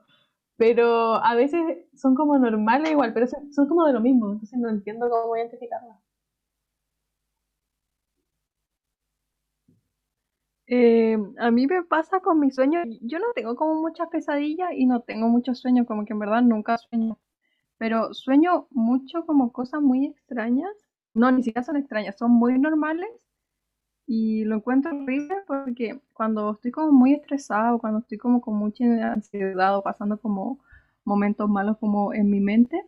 [0.63, 1.61] Pero a veces
[1.93, 5.99] son como normales igual, pero son como de lo mismo, entonces no entiendo cómo identificarlas.
[10.67, 14.87] Eh, a mí me pasa con mis sueños, yo no tengo como muchas pesadillas y
[14.87, 17.19] no tengo muchos sueños, como que en verdad nunca sueño,
[17.79, 20.71] pero sueño mucho como cosas muy extrañas,
[21.15, 23.09] no, ni siquiera son extrañas, son muy normales
[24.07, 28.85] y lo encuentro horrible porque cuando estoy como muy estresado, cuando estoy como con mucha
[29.13, 30.61] ansiedad o pasando como
[31.05, 32.83] momentos malos como en mi mente,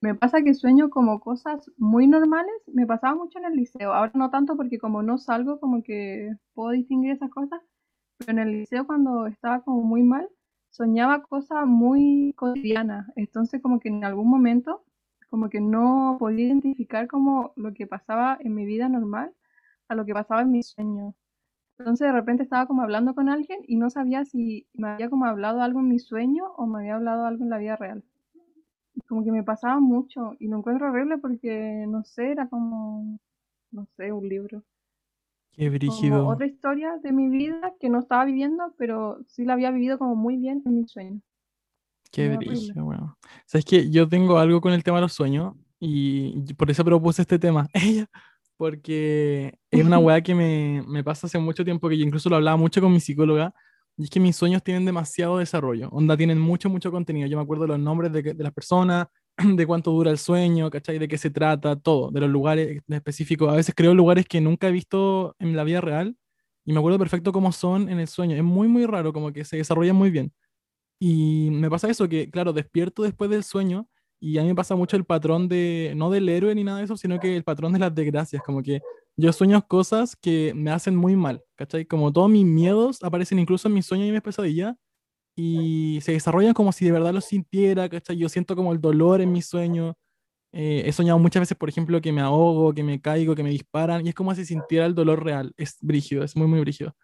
[0.00, 2.54] me pasa que sueño como cosas muy normales.
[2.66, 3.94] Me pasaba mucho en el liceo.
[3.94, 7.60] Ahora no tanto porque como no salgo, como que puedo distinguir esas cosas.
[8.18, 10.28] Pero en el liceo cuando estaba como muy mal,
[10.70, 13.06] soñaba cosas muy cotidianas.
[13.16, 14.84] Entonces como que en algún momento,
[15.30, 19.32] como que no podía identificar como lo que pasaba en mi vida normal
[19.88, 21.14] a lo que pasaba en mis sueños.
[21.78, 25.26] Entonces de repente estaba como hablando con alguien y no sabía si me había como
[25.26, 28.04] hablado algo en mi sueño o me había hablado algo en la vida real
[29.06, 33.18] como que me pasaba mucho y lo encuentro horrible porque, no sé, era como,
[33.70, 34.62] no sé, un libro.
[35.52, 36.26] Qué brígido.
[36.26, 40.16] otra historia de mi vida que no estaba viviendo, pero sí la había vivido como
[40.16, 41.22] muy bien en mis sueños.
[42.10, 43.16] Qué brígido, bueno.
[43.46, 47.22] Sabes que yo tengo algo con el tema de los sueños y por eso propuse
[47.22, 47.68] este tema.
[47.74, 48.06] Ella,
[48.56, 52.36] porque es una weá que me, me pasa hace mucho tiempo que yo incluso lo
[52.36, 53.54] hablaba mucho con mi psicóloga
[53.96, 57.28] y es que mis sueños tienen demasiado desarrollo, onda, tienen mucho, mucho contenido.
[57.28, 60.98] Yo me acuerdo los nombres de, de las personas, de cuánto dura el sueño, ¿cachai?
[60.98, 63.52] De qué se trata, todo, de los lugares específicos.
[63.52, 66.16] A veces creo lugares que nunca he visto en la vida real
[66.64, 68.36] y me acuerdo perfecto cómo son en el sueño.
[68.36, 70.32] Es muy, muy raro, como que se desarrollan muy bien.
[71.00, 73.88] Y me pasa eso, que claro, despierto después del sueño
[74.24, 76.84] y a mí me pasa mucho el patrón de, no del héroe ni nada de
[76.84, 78.80] eso, sino que el patrón de las desgracias, como que
[79.18, 81.84] yo sueño cosas que me hacen muy mal, ¿cachai?
[81.84, 84.76] Como todos mis miedos aparecen incluso en mis sueños y mis pesadillas
[85.36, 88.16] y se desarrollan como si de verdad los sintiera, ¿cachai?
[88.16, 89.94] Yo siento como el dolor en mis sueños.
[90.52, 93.50] Eh, he soñado muchas veces, por ejemplo, que me ahogo, que me caigo, que me
[93.50, 95.52] disparan y es como si sintiera el dolor real.
[95.58, 96.96] Es brígido, es muy, muy brígido.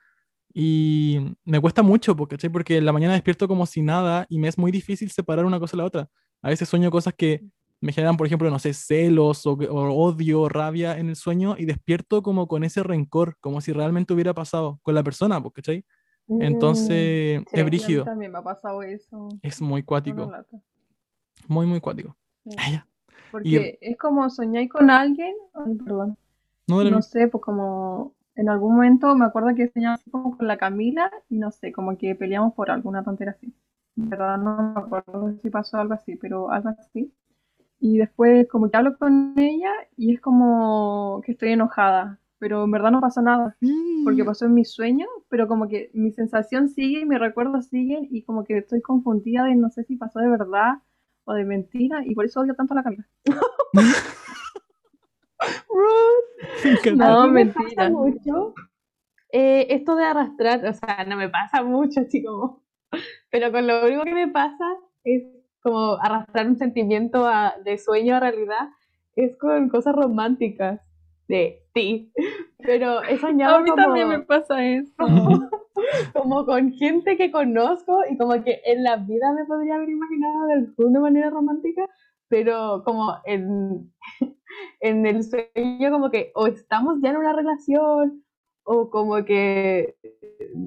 [0.54, 2.50] Y me cuesta mucho, ¿cachai?
[2.50, 5.60] Porque en la mañana despierto como si nada y me es muy difícil separar una
[5.60, 6.10] cosa de la otra.
[6.42, 7.44] A veces sueño cosas que
[7.80, 12.22] me generan, por ejemplo, no sé, celos o, odio, rabia en el sueño y despierto
[12.22, 15.84] como con ese rencor, como si realmente hubiera pasado con la persona, ¿cachai?
[16.28, 18.04] Entonces, es brígido.
[18.04, 19.28] También me ha pasado eso.
[19.42, 20.30] Es muy cuático.
[21.48, 22.16] Muy, muy cuático.
[23.30, 25.34] Porque es como soñar con alguien,
[25.84, 26.16] perdón.
[26.66, 30.56] No, sé, pues como en algún momento me acuerdo que soñaba así como con la
[30.56, 33.52] Camila y no sé, como que peleamos por alguna tontería así.
[34.00, 37.12] En verdad no me acuerdo si pasó algo así, pero algo así.
[37.78, 42.70] Y después como que hablo con ella y es como que estoy enojada, pero en
[42.70, 43.56] verdad no pasó nada,
[44.04, 48.08] porque pasó en mi sueño, pero como que mi sensación sigue y mis recuerdos siguen
[48.10, 50.82] y como que estoy confundida de no sé si pasó de verdad
[51.24, 53.06] o de mentira y por eso odio tanto a la Camila.
[56.96, 57.90] no, mentira.
[57.90, 58.54] mucho
[59.32, 62.62] eh, esto de arrastrar, o sea, no me pasa mucho, así como,
[63.30, 64.64] pero con lo único que me pasa
[65.04, 65.24] es
[65.62, 67.28] como arrastrar un sentimiento
[67.64, 68.68] de sueño a realidad
[69.16, 70.80] es con cosas románticas
[71.28, 72.12] de ti.
[72.58, 74.92] Pero he soñado A mí también me pasa eso.
[76.12, 80.46] Como, con gente que conozco y como que en la vida me podría haber imaginado
[80.46, 81.88] de alguna manera romántica,
[82.28, 83.90] pero como en,
[84.80, 88.22] en el sueño como que o estamos ya en una relación
[88.72, 89.96] o como que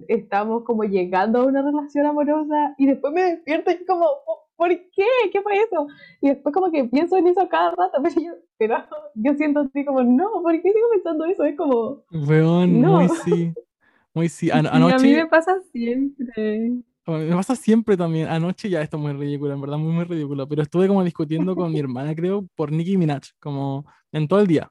[0.10, 4.06] estamos como llegando a una relación amorosa y después me despierto y como,
[4.58, 5.06] ¿por qué?
[5.32, 5.88] ¿Qué fue eso?
[6.20, 8.76] Y después como que pienso en eso cada rato, pero yo, pero
[9.16, 11.46] yo siento así como, no, ¿por qué sigo pensando eso?
[11.46, 12.04] Es como...
[12.12, 13.54] Weón, muy sí.
[14.14, 14.52] Muy sí.
[14.52, 16.74] a mí me pasa siempre.
[17.08, 18.28] me pasa siempre también.
[18.28, 20.46] Anoche ya esto es muy ridículo, en verdad, muy, muy ridículo.
[20.46, 24.48] Pero estuve como discutiendo con mi hermana, creo, por Nicki Minaj, como en todo el
[24.48, 24.70] día.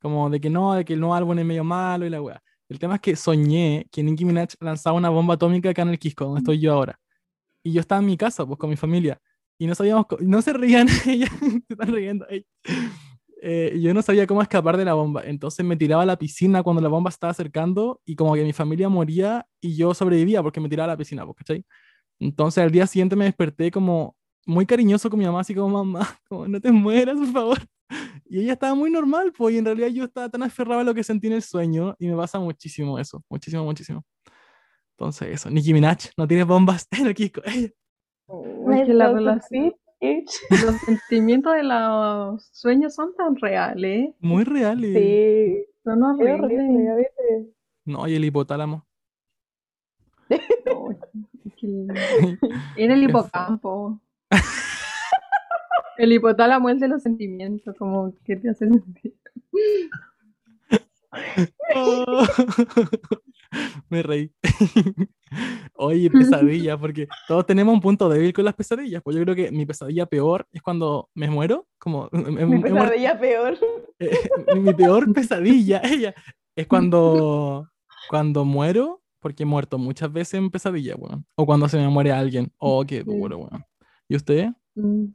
[0.00, 2.42] Como de que no, de que el nuevo álbum es medio malo y la weá.
[2.72, 5.98] El tema es que soñé que Nicki Minaj lanzaba una bomba atómica acá en el
[5.98, 6.98] Quisco, donde estoy yo ahora.
[7.62, 9.20] Y yo estaba en mi casa, pues con mi familia.
[9.58, 12.26] Y no sabíamos, no se reían ellas, se están riendo.
[13.42, 15.22] Eh, yo no sabía cómo escapar de la bomba.
[15.26, 18.54] Entonces me tiraba a la piscina cuando la bomba estaba acercando y como que mi
[18.54, 21.66] familia moría y yo sobrevivía porque me tiraba a la piscina, pues, ¿cachai?
[22.20, 26.18] Entonces al día siguiente me desperté como muy cariñoso con mi mamá, así como mamá,
[26.26, 27.58] como no te mueras, por favor.
[28.32, 30.94] Y ella estaba muy normal, pues, y en realidad yo estaba tan aferrado a lo
[30.94, 34.02] que sentí en el sueño y me pasa muchísimo eso, muchísimo, muchísimo.
[34.96, 37.42] Entonces eso, Nicki Minaj no tiene bombas en el Kiko.
[38.72, 44.14] Es que la relación, los sentimientos de los sueños son tan reales.
[44.20, 44.94] Muy reales.
[44.94, 46.96] Sí, Son a horribles.
[46.96, 47.46] veces.
[47.84, 48.86] No, y el hipotálamo.
[50.64, 50.90] No,
[51.44, 52.38] es que-
[52.76, 54.00] Era el hipocampo.
[55.98, 59.14] El hipotálamo es de los sentimientos, como que te hace sentir.
[61.74, 62.24] Oh.
[63.90, 64.32] Me reí.
[65.74, 69.02] Oye, pesadilla, porque todos tenemos un punto débil con las pesadillas.
[69.02, 73.18] Pues yo creo que mi pesadilla peor es cuando me muero, como me- Mi pesadilla
[73.18, 73.58] peor.
[73.98, 74.10] eh,
[74.56, 76.14] mi peor pesadilla, ella,
[76.56, 77.68] es cuando,
[78.08, 81.26] cuando muero, porque he muerto muchas veces en pesadilla, weón.
[81.34, 82.52] O cuando se me muere alguien.
[82.58, 83.64] Oh, qué duro, weón.
[84.08, 84.48] ¿Y usted?
[84.74, 85.06] Mm.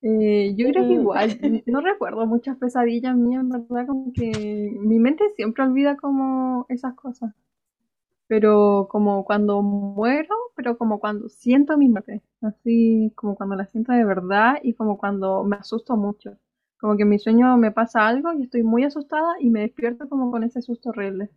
[0.00, 4.98] Eh, yo creo que igual, no recuerdo muchas pesadillas mías, en verdad, como que mi
[5.00, 7.34] mente siempre olvida como esas cosas.
[8.28, 13.92] Pero como cuando muero, pero como cuando siento mi muerte, así como cuando la siento
[13.92, 16.36] de verdad y como cuando me asusto mucho.
[16.78, 20.08] Como que en mi sueño me pasa algo y estoy muy asustada y me despierto
[20.08, 21.30] como con ese susto horrible.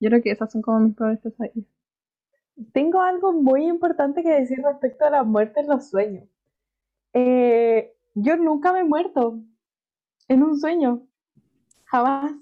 [0.00, 1.66] Yo creo que esas son como mis peores pesadillas.
[2.72, 6.24] Tengo algo muy importante que decir respecto a la muerte en los sueños.
[7.14, 9.40] Eh, yo nunca me he muerto
[10.28, 11.02] en un sueño.
[11.86, 12.32] Jamás.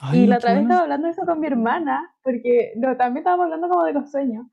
[0.00, 3.18] Ay, y la otra vez estaba hablando de eso con mi hermana, porque no, también
[3.18, 4.46] estábamos hablando como de los sueños.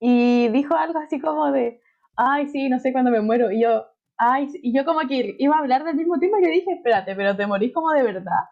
[0.00, 1.80] Y dijo algo así como de,
[2.16, 3.50] ay, sí, no sé cuándo me muero.
[3.50, 6.48] Y yo, ay, sí", y yo como que iba a hablar del mismo tema que
[6.50, 8.42] dije, espérate, pero te morís como de verdad.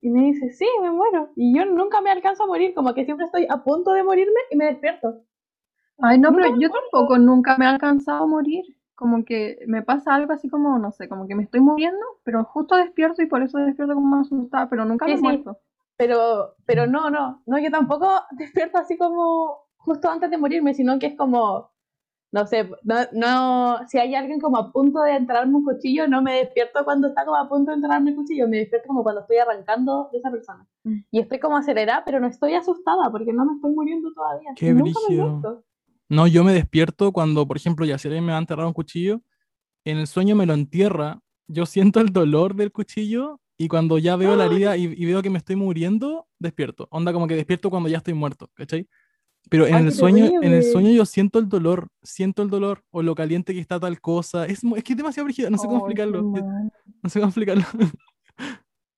[0.00, 1.30] Y me dice, sí, me muero.
[1.36, 4.40] Y yo nunca me alcanzo a morir, como que siempre estoy a punto de morirme
[4.50, 5.22] y me despierto.
[5.98, 8.64] Ay, no, pero yo tampoco nunca me he alcanzado a morir.
[8.94, 12.44] Como que me pasa algo así como, no sé, como que me estoy muriendo, pero
[12.44, 15.22] justo despierto y por eso despierto como asustada, pero nunca Sí, me he sí.
[15.22, 15.58] muerto.
[15.96, 20.98] Pero, pero no, no, no, yo tampoco despierto así como justo antes de morirme, sino
[20.98, 21.70] que es como,
[22.32, 26.22] no sé, no, no, si hay alguien como a punto de entrarme un cuchillo, no
[26.22, 29.20] me despierto cuando está como a punto de entrarme el cuchillo, me despierto como cuando
[29.20, 30.66] estoy arrancando de esa persona.
[30.84, 30.98] Mm.
[31.10, 34.50] Y estoy como acelerada, pero no estoy asustada porque no me estoy muriendo todavía.
[34.56, 35.64] Qué nunca me muerto.
[36.08, 38.72] No, yo me despierto cuando, por ejemplo, ya si alguien me va a enterrar un
[38.72, 39.22] cuchillo,
[39.84, 44.16] en el sueño me lo entierra, yo siento el dolor del cuchillo y cuando ya
[44.16, 46.88] veo la herida y, y veo que me estoy muriendo, despierto.
[46.90, 48.88] Onda como que despierto cuando ya estoy muerto, ¿cachai?
[49.50, 52.82] Pero en Ay, el sueño, en el sueño yo siento el dolor, siento el dolor
[52.90, 54.46] o lo caliente que está tal cosa.
[54.46, 56.22] Es, es que es demasiado brígido, no sé cómo explicarlo.
[56.22, 57.64] No sé cómo explicarlo.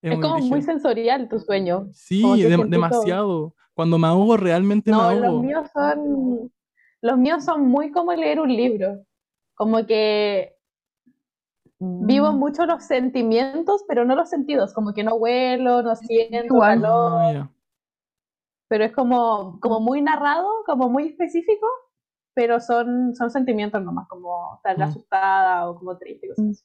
[0.03, 1.89] Es, muy como muy sensorial tu sueño.
[1.93, 3.57] Sí, demasiado.
[3.75, 5.43] Cuando me ahogo, realmente me No, los ahogo.
[5.43, 6.53] míos son,
[7.07, 9.05] los míos son muy como leer un libro.
[9.55, 10.57] Como que
[11.79, 12.39] vivo Mm.
[12.39, 14.75] mucho los sentimientos, pero no los sentidos.
[14.75, 16.81] Como que no huelo, no siento igual.
[16.83, 17.51] calor, ya.
[18.69, 21.67] pero es como, como muy narrado, como muy específico,
[22.35, 24.83] pero son, son sentimientos nomás, como estar Mm.
[24.83, 26.29] asustada o como triste.
[26.29, 26.65] cosas así.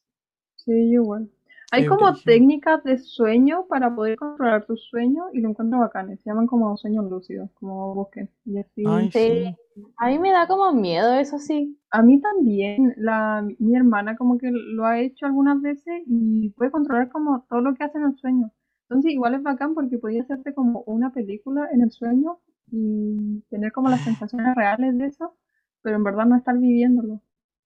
[0.57, 1.29] Sí, igual.
[1.71, 6.19] Hay como técnicas de sueño para poder controlar tus sueños y lo encuentro bacanes.
[6.21, 8.29] Se llaman como sueños lúcidos, como busquen.
[8.45, 8.83] Y así.
[8.85, 9.55] Ay, Sí.
[9.73, 9.83] sí.
[9.97, 11.79] A mí me da como miedo, eso sí.
[11.91, 16.71] A mí también, la, mi hermana como que lo ha hecho algunas veces y puede
[16.71, 18.51] controlar como todo lo que hace en el sueño.
[18.89, 23.71] Entonces igual es bacán porque podía hacerte como una película en el sueño y tener
[23.71, 25.35] como las sensaciones reales de eso,
[25.81, 27.21] pero en verdad no estar viviéndolo.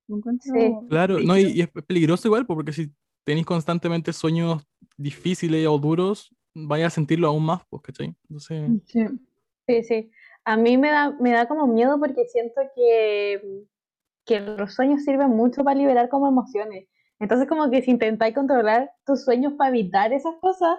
[0.07, 0.75] Lo encuentro Sí.
[0.89, 2.91] Claro, no, y, y es peligroso igual, po, porque si
[3.25, 4.65] tenéis constantemente sueños
[4.95, 8.15] difíciles o duros, vaya a sentirlo aún más, pues, ¿cachai?
[8.29, 9.05] Entonces, Sí.
[9.67, 10.11] Sí, sí.
[10.43, 13.65] A mí me da, me da como miedo porque siento que,
[14.25, 16.87] que los sueños sirven mucho para liberar como emociones.
[17.19, 20.77] Entonces como que si intentáis controlar tus sueños para evitar esas cosas,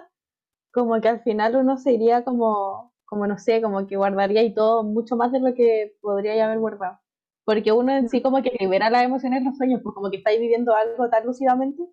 [0.71, 4.53] como que al final uno se iría como, como no sé, como que guardaría y
[4.53, 6.99] todo mucho más de lo que podría haber guardado.
[7.43, 10.17] Porque uno en sí como que libera las emociones en los sueños, pues como que
[10.17, 11.83] estáis viviendo algo tan lúcidamente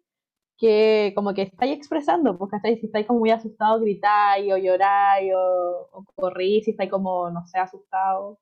[0.59, 2.79] que como que estáis expresando, pues ¿cachai?
[2.79, 7.45] Si estáis como muy asustados, gritáis o lloráis o, o corrís, si estáis como, no
[7.47, 8.39] sé, asustados.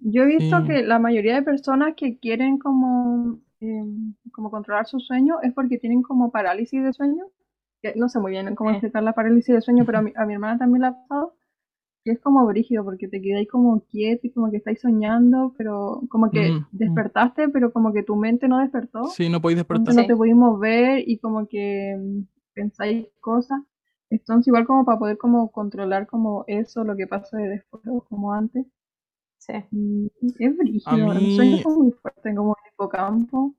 [0.00, 0.64] Yo he visto Sí.
[0.64, 5.78] que la mayoría de personas que quieren como, em, como controlar su sueño es porque
[5.78, 7.26] tienen como parálisis de sueño.
[7.82, 8.76] Que no sé muy bien cómo Sí.
[8.76, 11.36] explicar la parálisis de sueño, pero a mi, a mi hermana también la ha pasado.
[12.12, 16.30] Es como brígido porque te quedáis como quieto y como que estáis soñando, pero como
[16.30, 16.64] que Mm, mm.
[16.72, 19.04] despertaste, pero como que tu mente no despertó.
[19.04, 19.94] Sí, no podéis despertar.
[19.94, 22.20] no te podéis mover y como que mm,
[22.54, 23.60] pensáis cosas.
[24.10, 28.00] Entonces igual como para poder como controlar como eso, lo que pasa de después o
[28.02, 28.66] como antes.
[29.38, 29.52] Sí.
[30.38, 33.54] Es brígido, los mí- sueños son muy fuertes, como el hipocampo.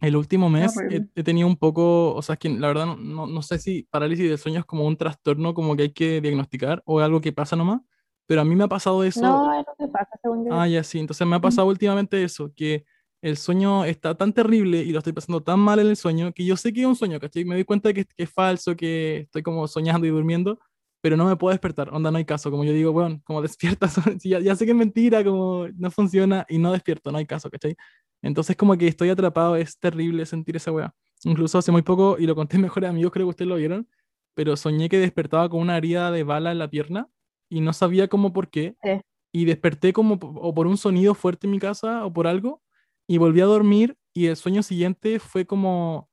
[0.00, 1.08] El último mes he, horrible.
[1.14, 3.82] he tenido un poco, o sea, es que la verdad no, no, no sé si
[3.84, 7.32] parálisis de sueño es como un trastorno como que hay que diagnosticar o algo que
[7.32, 7.80] pasa nomás,
[8.26, 9.22] pero a mí me ha pasado eso.
[9.22, 10.54] No, es lo que pasa, según yo.
[10.54, 12.84] Ah, ya sí, entonces me ha pasado últimamente eso, que
[13.22, 16.44] el sueño está tan terrible y lo estoy pasando tan mal en el sueño que
[16.44, 17.44] yo sé que es un sueño, ¿cachai?
[17.44, 20.60] Me doy cuenta de que, que es falso, que estoy como soñando y durmiendo,
[21.00, 23.42] pero no me puedo despertar, onda, no hay caso, como yo digo, bueno, como
[23.78, 23.88] despierta,
[24.20, 27.26] si ya, ya sé que es mentira, como no funciona y no despierto, no hay
[27.26, 27.76] caso, ¿cachai?
[28.22, 30.94] Entonces como que estoy atrapado, es terrible sentir esa weá.
[31.24, 33.56] Incluso hace muy poco, y lo conté a mis mejores amigos, creo que ustedes lo
[33.56, 33.88] vieron,
[34.34, 37.08] pero soñé que despertaba con una herida de bala en la pierna
[37.48, 38.76] y no sabía cómo por qué.
[38.82, 39.00] Sí.
[39.32, 42.62] Y desperté como o por un sonido fuerte en mi casa o por algo
[43.06, 46.08] y volví a dormir y el sueño siguiente fue como,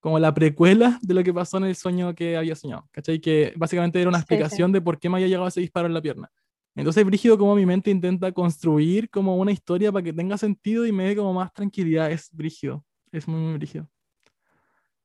[0.00, 2.88] como la precuela de lo que pasó en el sueño que había soñado.
[2.92, 3.20] ¿Cachai?
[3.20, 4.34] Que básicamente era una Sí, sí.
[4.34, 6.30] explicación de por qué me había llegado ese disparo en la pierna.
[6.78, 10.92] Entonces, brígido como mi mente intenta construir como una historia para que tenga sentido y
[10.92, 12.08] me dé como más tranquilidad.
[12.08, 12.84] Es brígido.
[13.10, 13.88] Es muy, muy brígido.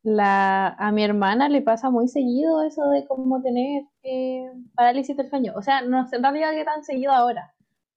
[0.04, 5.32] La, a mi hermana le pasa muy seguido eso de como tener eh, parálisis del
[5.32, 5.54] sueño.
[5.56, 7.56] O sea, no sé en realidad qué tan seguido ahora,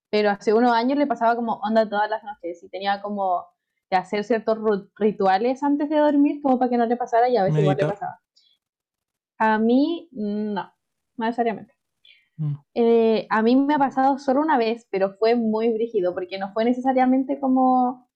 [0.09, 3.45] pero hace unos años le pasaba como onda todas las noches y tenía como
[3.91, 4.59] que hacer ciertos
[4.97, 7.87] rituales antes de dormir como para que no le pasara y a veces igual le
[7.87, 8.21] pasaba.
[9.37, 11.76] A mí, no, no necesariamente.
[12.39, 12.55] Mm.
[12.75, 16.53] Eh, a mí me ha pasado solo una vez, pero fue muy brígido porque no
[16.53, 18.09] fue necesariamente como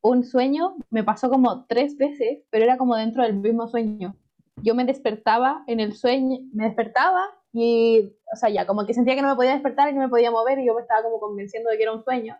[0.00, 4.14] un sueño, me pasó como tres veces, pero era como dentro del mismo sueño.
[4.62, 9.14] Yo me despertaba en el sueño, me despertaba y, o sea, ya como que sentía
[9.14, 11.20] que no me podía despertar y no me podía mover y yo me estaba como
[11.20, 12.36] convenciendo de que era un sueño.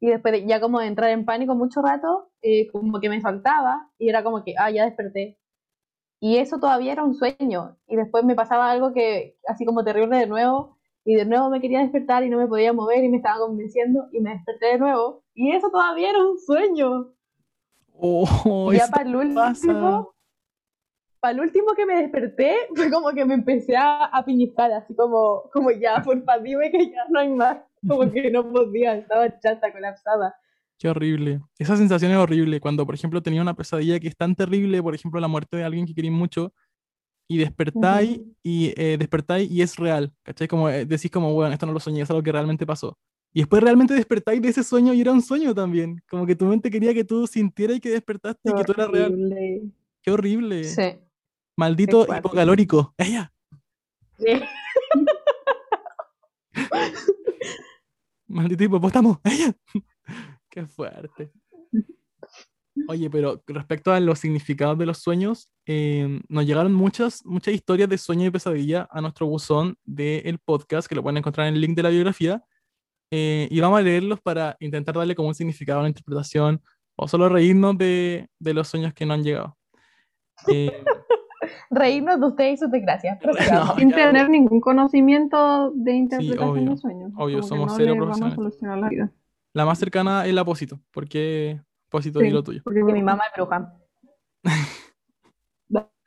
[0.00, 3.20] Y después de ya como de entrar en pánico mucho rato, eh, como que me
[3.20, 5.38] saltaba y era como que, ah, ya desperté.
[6.20, 7.76] Y eso todavía era un sueño.
[7.86, 11.60] Y después me pasaba algo que, así como terrible de nuevo, y de nuevo me
[11.60, 14.78] quería despertar y no me podía mover y me estaba convenciendo y me desperté de
[14.78, 15.22] nuevo.
[15.34, 17.12] Y eso todavía era un sueño.
[17.98, 20.14] Oh, y ya para el último,
[21.20, 24.94] para el último que me desperté, fue como que me empecé a, a piñizcar, así
[24.96, 27.58] como, como ya, porfa, dime que ya no hay más.
[27.86, 30.34] Como que no podía, estaba chata, colapsada.
[30.84, 31.40] Qué horrible.
[31.58, 34.94] Esa sensación es horrible cuando, por ejemplo, tenía una pesadilla que es tan terrible, por
[34.94, 36.52] ejemplo, la muerte de alguien que queréis mucho,
[37.26, 38.36] y despertáis Ujú.
[38.42, 40.46] y eh, despertáis y es real, ¿cachai?
[40.46, 42.98] Como eh, decís como, bueno, esto no lo soñé, es algo que realmente pasó.
[43.32, 46.02] Y después realmente despertáis de ese sueño y era un sueño también.
[46.06, 48.90] Como que tu mente quería que tú sintieras y que despertaste y que tú eras
[48.90, 49.72] real.
[50.02, 50.64] Qué horrible.
[50.64, 50.98] Sí.
[51.56, 52.92] Maldito hipocalórico.
[52.98, 53.32] Ella.
[54.18, 54.38] Sí.
[58.26, 59.22] Maldito hipopótamo.
[59.24, 59.56] Ella.
[60.54, 61.32] Qué fuerte.
[62.88, 67.88] Oye, pero respecto a los significados de los sueños, eh, nos llegaron muchas, muchas historias
[67.88, 71.60] de sueño y pesadilla a nuestro buzón del podcast, que lo pueden encontrar en el
[71.60, 72.42] link de la biografía.
[73.10, 76.60] eh, y vamos a leerlos para intentar darle como un significado, una interpretación,
[76.96, 79.56] o solo reírnos de, de los sueños que no han llegado.
[80.48, 80.72] Eh,
[81.70, 83.18] Reírnos de ustedes y sus desgracias.
[83.52, 83.74] No.
[83.76, 87.12] Sin ya, tener ningún conocimiento de interpretación obvio, de sueños.
[87.16, 88.34] obvio, como somos no cero le vamos a profesionales.
[88.34, 89.12] solucionar la vida.
[89.54, 92.60] La más cercana es la Pósito, porque Pósito Sí, di lo tuyo.
[92.64, 93.74] porque mi mamá es bruja.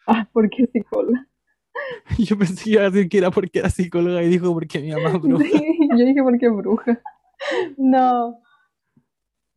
[0.10, 1.28] Ah, porque psicóloga.
[2.18, 4.91] Yo pensé que iba a decir que era porque era psicóloga y dijo porque mi
[4.93, 5.43] mamá es bruja.
[5.98, 7.02] Yo dije porque bruja.
[7.78, 8.39] No,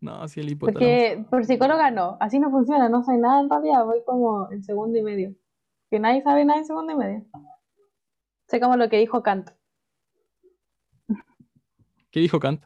[0.01, 0.81] No, si el hipotálamo.
[0.81, 2.17] porque por psicóloga no.
[2.19, 3.85] Así no funciona, no sé nada en realidad.
[3.85, 5.37] Voy como en segundo y medio.
[5.89, 7.25] Que nadie sabe nada en segundo y medio.
[8.49, 9.51] Sé como lo que dijo Kant.
[12.11, 12.65] ¿Qué dijo Kant?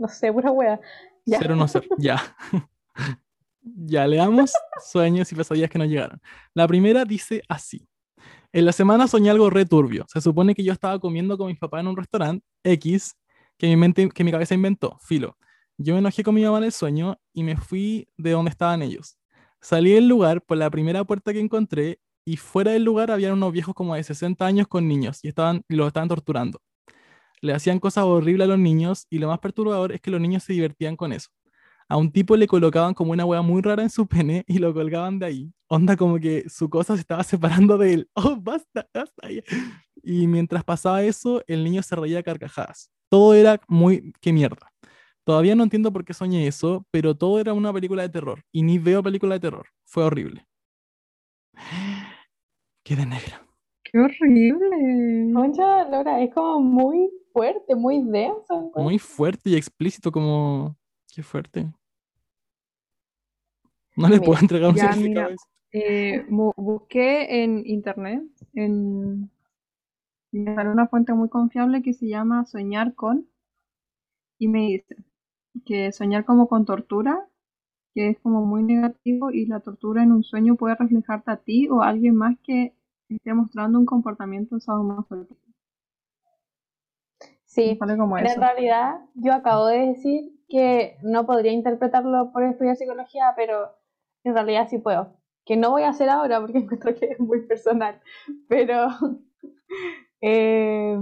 [0.00, 0.80] No sé, pura wea.
[1.26, 1.38] Ya.
[1.38, 1.86] Ser o no ser.
[1.98, 2.34] Ya.
[3.62, 4.50] ya, leamos
[4.90, 6.18] sueños y pesadillas que nos llegaron.
[6.54, 7.86] La primera dice así.
[8.50, 10.06] En la semana soñé algo re turbio.
[10.08, 13.14] Se supone que yo estaba comiendo con mis papás en un restaurante X
[13.58, 14.98] que mi, mente, que mi cabeza inventó.
[15.02, 15.36] Filo.
[15.76, 18.80] Yo me enojé con mi mamá en el sueño y me fui de donde estaban
[18.80, 19.18] ellos.
[19.60, 23.52] Salí del lugar por la primera puerta que encontré y fuera del lugar había unos
[23.52, 26.58] viejos como de 60 años con niños y estaban, y los estaban torturando.
[27.42, 30.42] Le hacían cosas horribles a los niños y lo más perturbador es que los niños
[30.44, 31.30] se divertían con eso.
[31.88, 34.72] a un tipo le colocaban como una hueá muy rara en su pene y lo
[34.72, 35.52] colgaban de ahí.
[35.68, 38.10] Onda como que su cosa se estaba separando de él.
[38.14, 39.28] Oh, basta, basta.
[40.02, 42.90] Y mientras pasaba eso, el niño se reía a carcajadas.
[43.08, 44.12] Todo era muy...
[44.20, 44.72] ¡Qué mierda!
[45.24, 48.44] Todavía no entiendo por qué soñé eso, pero todo era una película de terror.
[48.52, 49.66] Y ni veo película de terror.
[49.84, 50.46] Fue horrible.
[52.84, 53.49] Quedé negra.
[53.92, 55.32] ¡Qué horrible!
[55.34, 58.72] Concha, Laura, es como muy fuerte, muy denso.
[58.74, 60.76] Muy fuerte y explícito, como.
[61.12, 61.72] Qué fuerte.
[63.96, 65.34] No le Mira, puedo entregar un ya, certificado mira.
[65.72, 68.24] Eh, bu- busqué en internet,
[68.54, 69.30] en
[70.32, 73.28] y me salió una fuente muy confiable que se llama Soñar con,
[74.38, 74.96] y me dice
[75.66, 77.28] que soñar como con tortura,
[77.94, 81.68] que es como muy negativo, y la tortura en un sueño puede reflejarte a ti
[81.68, 82.74] o a alguien más que
[83.16, 85.34] esté mostrando un comportamiento sadomasoquista.
[87.44, 88.40] Sí, como en eso.
[88.40, 93.76] realidad yo acabo de decir que no podría interpretarlo por estudiar psicología, pero
[94.24, 95.16] en realidad sí puedo.
[95.44, 98.00] Que no voy a hacer ahora porque encuentro que es muy personal.
[98.48, 98.88] Pero
[100.20, 100.98] eh,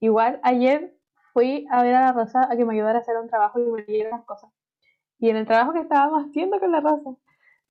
[0.00, 0.96] igual ayer
[1.32, 3.70] fui a ver a la Rosa a que me ayudara a hacer un trabajo y
[3.70, 4.50] me dieron unas cosas.
[5.18, 7.10] Y en el trabajo que estábamos haciendo con la Rosa,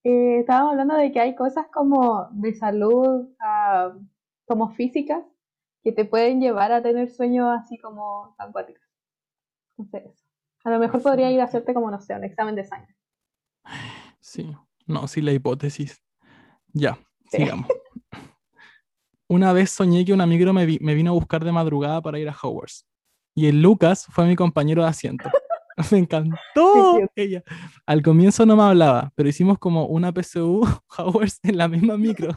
[0.04, 3.94] eh, estábamos hablando de que hay cosas como de salud, ah,
[4.46, 5.24] como físicas,
[5.84, 8.84] que te pueden llevar a tener sueños así como tan cuáticos.
[9.78, 10.26] Entonces.
[10.66, 12.94] A lo mejor podría ir a hacerte como, no sé, un examen de sangre.
[14.20, 14.54] Sí.
[14.86, 16.04] No, sí, la hipótesis.
[16.74, 16.98] Ya,
[17.30, 17.38] Sí.
[17.38, 17.68] sigamos.
[19.30, 22.20] Una vez soñé que una micro me, vi- me vino a buscar de madrugada para
[22.20, 22.86] ir a Hogwarts.
[23.36, 25.30] Y el Lucas fue mi compañero de asiento.
[25.92, 27.44] Me encantó ella.
[27.86, 30.62] Al comienzo no me hablaba, pero hicimos como una PSU
[30.98, 32.36] Hogwarts en la misma micro.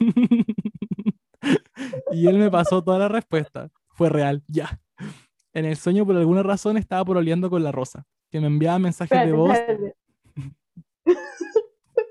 [2.12, 3.68] y él me pasó toda la respuesta.
[3.94, 4.80] Fue real, ya.
[5.52, 9.26] En el sueño, por alguna razón, estaba pololeando con la Rosa, que me enviaba mensajes
[9.26, 9.56] de voz.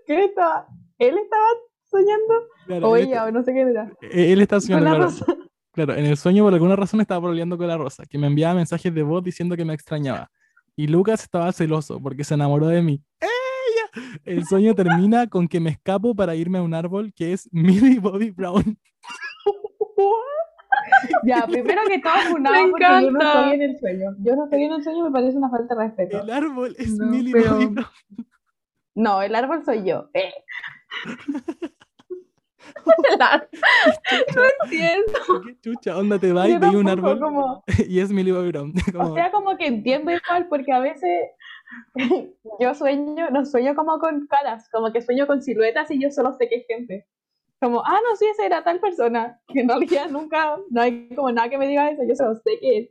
[0.05, 0.67] ¿Qué estaba?
[0.97, 1.45] ¿Él estaba
[1.89, 2.33] soñando?
[2.65, 3.91] Claro, O él, ella, está- o no sé quién era.
[4.01, 5.03] él está Con soñando, la claro.
[5.11, 5.25] Rosa.
[5.71, 8.55] Claro, en el sueño por alguna razón estaba pololeando con la Rosa, que me enviaba
[8.55, 10.29] mensajes de voz diciendo que me extrañaba.
[10.79, 13.03] Y Lucas estaba celoso porque se enamoró de mí.
[13.19, 14.09] ¡Ella!
[14.23, 17.99] El sueño termina con que me escapo para irme a un árbol que es Millie
[17.99, 18.77] Bobby Brown.
[21.23, 24.15] Ya, primero que todo, funado Me porque yo no estoy en el sueño.
[24.19, 26.21] Yo no estoy en el sueño, me parece una falta de respeto.
[26.23, 27.89] El árbol es No, Millie pero- Bobby Brown.
[28.95, 30.09] No, el árbol soy yo.
[30.13, 30.31] Eh.
[34.35, 35.19] No entiendo.
[35.45, 35.97] ¿Qué chucha?
[35.97, 38.73] Onda te va y veis un árbol como- y es Millie Bobby Brown.
[38.91, 41.29] Como- O sea, como que entiendo igual, porque a veces
[42.59, 46.33] yo sueño, no sueño como con caras, como que sueño con siluetas y yo solo
[46.33, 47.05] sé que es gente.
[47.61, 51.31] Como, ah, no, sí, esa era tal persona, que en realidad nunca, no hay como
[51.31, 52.89] nada que me diga eso, yo solo sé que es.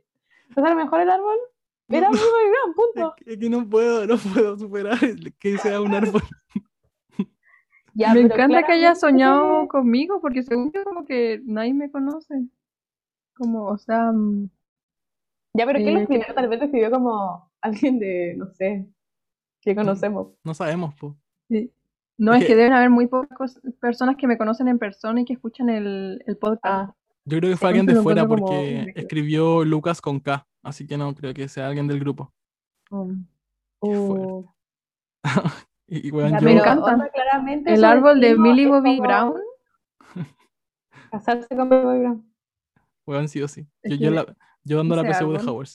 [0.49, 1.37] Entonces a lo mejor el árbol
[1.89, 3.15] era No, muy gran, punto.
[3.25, 4.97] es que no puedo, no puedo superar
[5.39, 6.21] que sea un árbol.
[7.99, 12.45] Ya, me encanta que haya soñado conmigo, porque según yo como que nadie me conoce.
[13.35, 14.49] Como, o sea, mm,
[15.53, 16.25] Ya, pero ¿qué lo Eh, escribió?
[16.33, 18.87] Tal vez lo escribió como alguien de, no sé,
[19.61, 20.33] que conocemos.
[20.43, 21.17] No sabemos, po.
[21.49, 21.71] sí.
[22.17, 25.25] No, Es es que- deben haber muy pocas personas que me conocen en persona y
[25.25, 26.65] que escuchan el, el podcast.
[26.91, 26.95] Ah,
[27.25, 31.15] Yo creo que fue alguien de fuera porque escribió Lucas con K, así que no
[31.15, 32.33] creo que sea alguien del grupo.
[32.89, 32.95] Qué
[33.87, 34.45] uh,
[35.89, 37.09] Y, y, weón, ya, yo- Me encanta.
[37.13, 39.33] claramente el árbol de Millie Bobby como Brown.
[41.11, 42.33] Casarse con Millie Bobby Brown.
[43.05, 43.67] weón, sí o sí.
[43.83, 45.09] Yo, yo, la- yo dando la de.
[45.47, 45.69] Howard.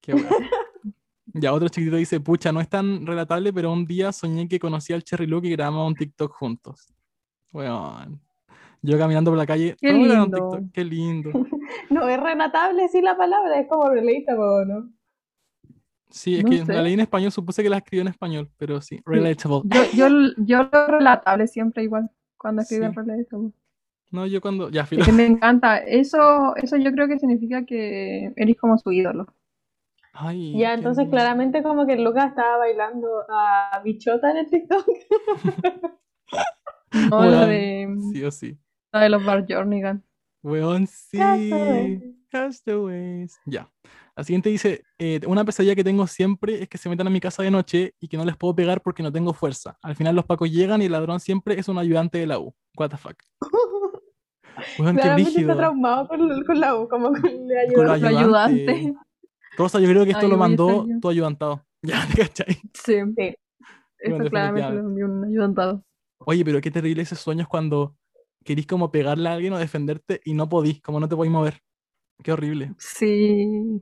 [0.00, 0.26] Qué weón.
[1.34, 4.94] Ya otro chiquitito dice, pucha, no es tan relatable, pero un día soñé que conocí
[4.94, 6.92] al Cherry Luke y grabamos un TikTok juntos.
[7.52, 8.18] Weón.
[8.80, 10.50] Yo caminando por la calle, Qué "Vamos a grabar un lindo".
[10.50, 10.72] TikTok".
[10.72, 11.30] Qué lindo.
[11.90, 14.90] No es relatable, sí, la palabra, es como relatable, ¿no?
[16.10, 16.82] Sí, es No que la sé.
[16.82, 19.62] leí en español, supuse que la escribió en español, pero sí, relatable.
[19.64, 22.92] Yo, yo, yo lo relatable siempre igual, cuando escribo Sí.
[22.96, 23.50] relatable.
[24.10, 25.02] No, yo cuando, ya, filo.
[25.02, 25.76] Es que me encanta.
[25.78, 29.26] Eso, eso yo creo que significa que eres como su ídolo.
[30.14, 31.16] Ay, Ya, entonces lindo.
[31.16, 34.86] claramente como que Lucas estaba bailando a Bichota en el TikTok.
[37.10, 38.58] No Weón, la de, Sí o sí.
[38.92, 40.02] la de los Bar Jornigan.
[40.42, 41.18] Weón, sí.
[41.18, 42.14] Castaway.
[42.30, 43.38] Castaways.
[43.46, 43.68] Ya.
[44.18, 47.20] La siguiente dice, eh, una pesadilla que tengo siempre es que se metan a mi
[47.20, 49.78] casa de noche y que no les puedo pegar porque no tengo fuerza.
[49.80, 52.52] Al final los pacos llegan y el ladrón siempre es un ayudante de la U.
[52.76, 53.14] What the fuck.
[54.80, 58.00] Weón, qué está traumado con, con la U, como con el ayudante.
[58.00, 58.70] Su Ayudante.
[58.70, 58.94] ayudante.
[59.56, 61.64] Rosa, yo creo que esto Ay, lo mandó tu ayudantado.
[61.82, 62.54] Ya, ¿te cachai?
[62.74, 62.94] Sí.
[63.16, 63.36] Sí.
[64.00, 65.84] Eso Bueno, claramente lo envió un ayudantado.
[66.26, 67.96] Oye, pero qué terrible esos sueños cuando
[68.44, 71.62] querís como pegarle a alguien o defenderte y no podís, como no te podís mover.
[72.20, 72.74] Qué horrible.
[72.78, 73.80] Sí.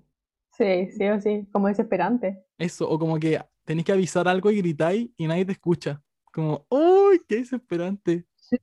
[0.57, 2.45] Sí, sí o sí, como desesperante.
[2.59, 6.03] Eso, o como que tenés que avisar algo y gritáis y nadie te escucha.
[6.33, 7.21] Como, ¡uy!
[7.29, 8.27] ¡Qué desesperante!
[8.37, 8.59] Sí.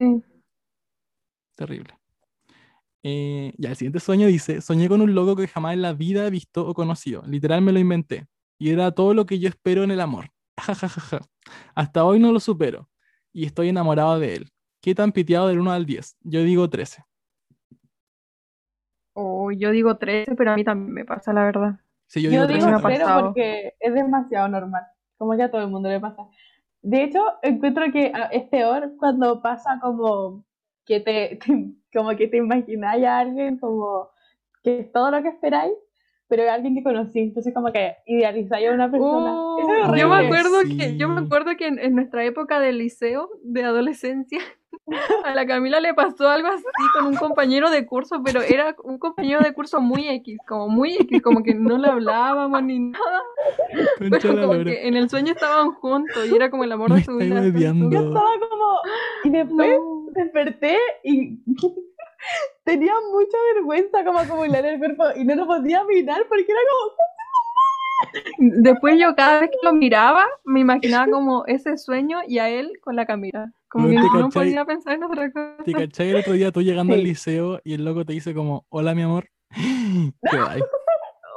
[1.56, 1.94] Terrible.
[3.04, 6.26] Eh, ya, el siguiente sueño dice, soñé con un loco que jamás en la vida
[6.26, 7.22] he visto o conocido.
[7.28, 8.28] Literal me lo inventé.
[8.58, 10.30] Y era todo lo que yo espero en el amor.
[10.60, 11.20] Ja, ja, ja, ja.
[11.76, 12.90] Hasta hoy no lo supero.
[13.34, 14.52] Y estoy enamorado de él.
[14.82, 16.18] ¿Qué tan piteado del 1 al 10?
[16.22, 17.04] Yo digo 13.
[19.14, 21.80] O yo digo 13, pero a mí también me pasa, la verdad.
[22.14, 23.00] Sí, yo Yo digo digo 13 me ha también.
[23.00, 24.84] cero porque es demasiado normal,
[25.18, 26.24] como que a todo el mundo le pasa.
[26.82, 30.46] De hecho, encuentro que ah, es peor cuando pasa como
[30.86, 34.10] que te, te- como que te imagináis a alguien como
[34.64, 35.74] que es todo lo que esperáis,
[36.28, 39.32] pero es alguien que conocí, entonces como que idealizáis a una persona.
[39.58, 41.26] Eso es yo me acuerdo que, yo me Sí.
[41.26, 44.40] acuerdo que en, en nuestra época de liceo, de adolescencia,
[45.26, 46.64] a la Camila le pasó algo así
[46.94, 50.96] con un compañero de curso, pero era un compañero de curso muy X, como muy
[50.96, 53.22] X, como que no le hablábamos ni nada,
[53.98, 56.98] Concha pero como que en el sueño estaban juntos y era como el amor Me
[56.98, 57.42] de su vida.
[57.44, 58.80] Yo estaba como,
[59.24, 60.06] y después No.
[60.12, 61.40] desperté y
[62.66, 66.92] tenía mucha vergüenza como acumular el cuerpo y no lo podía mirar porque era como,
[68.38, 72.74] Después yo cada vez que lo miraba, me imaginaba como ese sueño y a él
[72.82, 73.54] con la Camila.
[73.74, 74.44] Como que Weón, ¿te no cachai?
[74.44, 75.64] podía pensar en otra cosa.
[75.66, 78.66] ¿Te cachai el otro día tú llegando al liceo y el loco te dice como,
[78.70, 79.28] hola mi amor?
[79.50, 80.62] ¿Qué hay?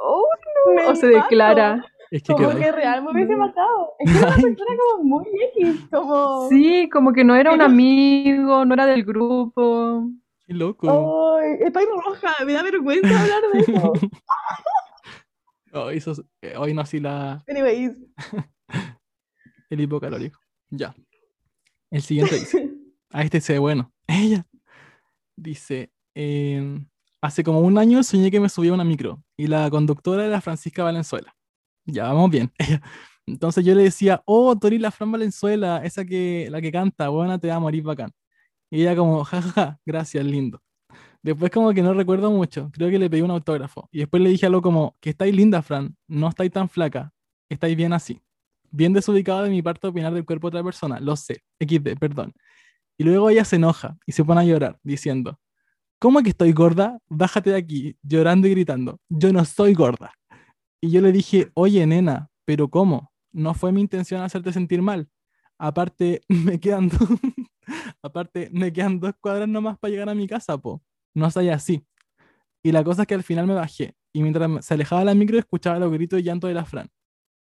[0.03, 0.25] Oh,
[0.75, 1.17] me o se mato.
[1.23, 1.83] declara.
[2.11, 3.93] Es que Como que real me hubiese matado.
[3.99, 5.25] Es que era una persona como muy
[5.57, 6.47] X, como...
[6.49, 10.07] Sí, como que no era un amigo, no era del grupo.
[10.45, 11.37] Qué loco.
[11.41, 13.93] Ay, estoy roja, me da vergüenza hablar de eso.
[15.73, 17.91] Oh, eso es- eh, hoy no así la, Anyways.
[19.69, 20.39] el hipocalórico.
[20.69, 20.95] Ya.
[21.91, 22.71] El siguiente dice.
[23.11, 23.91] A este se bueno.
[24.07, 24.45] Ella.
[25.35, 25.91] Dice.
[26.15, 26.87] em,
[27.21, 30.41] hace como un año soñé que me subía a una micro y la conductora era
[30.41, 31.35] Francisca Valenzuela.
[31.85, 32.51] Ya, vamos bien.
[32.57, 32.81] Ella.
[33.27, 37.37] Entonces yo le decía, oh, eres la Fran Valenzuela, esa que, la que canta, buena,
[37.39, 38.11] te va a morir bacán.
[38.71, 40.61] Y ella como, jajaja, gracias, lindo.
[41.21, 43.89] Después como que no recuerdo mucho, creo que le pedí un autógrafo.
[43.91, 47.13] Y después le dije algo como, que estáis linda, Fran, no estáis tan flaca,
[47.49, 48.21] estáis bien así.
[48.71, 52.33] Bien desubicado de mi parte opinar del cuerpo de otra persona, lo sé, XD, perdón.
[52.97, 55.39] Y luego ella se enoja y se pone a llorar, diciendo,
[55.99, 56.99] ¿cómo que estoy gorda?
[57.09, 60.13] Bájate de aquí, llorando y gritando, yo no soy gorda.
[60.81, 63.11] Y yo le dije, oye, nena, ¿pero cómo?
[63.31, 65.09] No fue mi intención hacerte sentir mal.
[65.59, 66.97] Aparte, me quedan, do-
[68.03, 70.81] aparte, me quedan dos cuadras nomás para llegar a mi casa, po.
[71.15, 71.83] No soy así.
[72.63, 73.95] Y la cosa es que al final me bajé.
[74.13, 76.89] Y mientras se alejaba la micro, escuchaba los gritos y llanto de la Fran.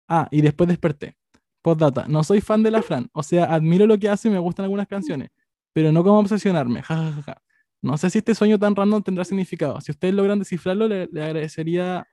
[0.09, 1.17] Ah, y después desperté.
[1.63, 3.09] Postdata, no soy fan de la Fran.
[3.13, 5.31] O sea, admiro lo que hace y me gustan algunas canciones.
[5.73, 6.83] Pero no como obsesionarme.
[6.83, 7.43] Ja, ja, ja, ja.
[7.83, 9.81] No sé si este sueño tan random tendrá significado.
[9.81, 12.07] Si ustedes logran descifrarlo, le, le agradecería.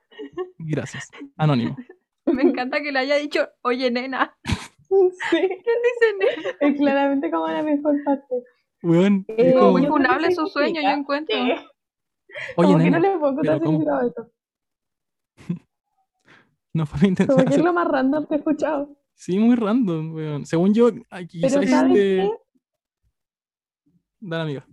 [0.58, 1.08] Gracias.
[1.36, 1.76] Anónimo.
[2.26, 4.36] Me encanta que le haya dicho, oye, nena.
[4.92, 6.56] Sí, ¿Quién dice nena?
[6.60, 8.34] es claramente como la mejor parte.
[8.82, 11.34] Es Eh, como, Muy que funable su sueño, yo encuentro.
[11.34, 11.64] que- oye,
[12.56, 13.70] como que nena, no le contar ¿cómo?
[13.70, 14.30] significado a esto.
[16.74, 17.36] no fue mi intención.
[17.38, 18.96] Como que es lo más random que he escuchado.
[19.14, 20.46] Sí, muy random, weón.
[20.46, 22.16] Según yo, aquí Pero quizás ¿sabes hiciste.
[22.16, 22.30] qué?
[24.20, 24.66] Dale, amiga.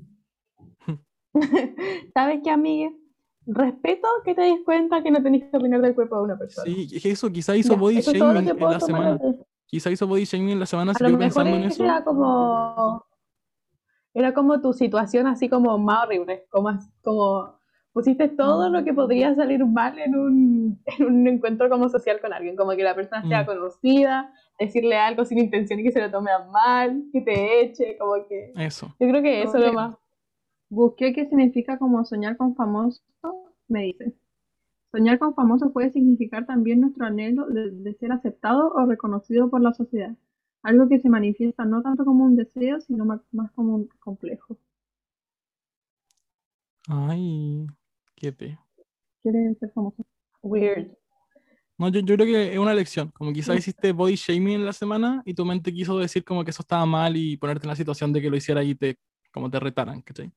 [2.14, 2.95] ¿Sabes qué, amigue?
[3.45, 6.66] Respeto que te des cuenta que no tenés que opinar del cuerpo de una persona.
[6.72, 9.18] Sí, eso quizá hizo Ya, body shaming en la semana.
[9.18, 11.84] de- Quizá hizo body shaming en la semana, se pensando en eso.
[11.84, 13.06] era como
[14.14, 16.72] era como tu situación así como más horrible, como,
[17.04, 17.59] como
[18.00, 22.34] pusiste todo lo que podría salir mal en un, en un encuentro como social con
[22.34, 23.47] alguien, como que la persona sea Mm.
[23.47, 27.97] conocida, decirle algo sin intención y que se lo tome a mal, que te eche,
[27.97, 28.88] como que Eso.
[29.00, 29.95] yo creo que eso es lo más.
[30.70, 33.04] Busqué qué significa como soñar con famosos,
[33.68, 34.16] me dice.
[34.91, 39.62] Soñar con famosos puede significar también nuestro anhelo de, de ser aceptado o reconocido por
[39.62, 40.16] la sociedad.
[40.64, 44.58] Algo que se manifiesta no tanto como un deseo, sino más, más como un complejo.
[46.88, 47.68] Ay,
[48.20, 48.34] qué
[49.60, 50.06] ser famoso.
[50.42, 50.92] Weird.
[51.78, 53.10] No, yo, yo creo que es una lección.
[53.12, 56.52] Como quizá hiciste body shaming en la semana y tu mente quiso decir como que
[56.52, 58.98] eso estaba mal y ponerte en la situación de que lo hiciera y te,
[59.32, 60.32] como te retaran, ¿cachai?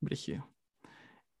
[0.00, 0.48] Brígido.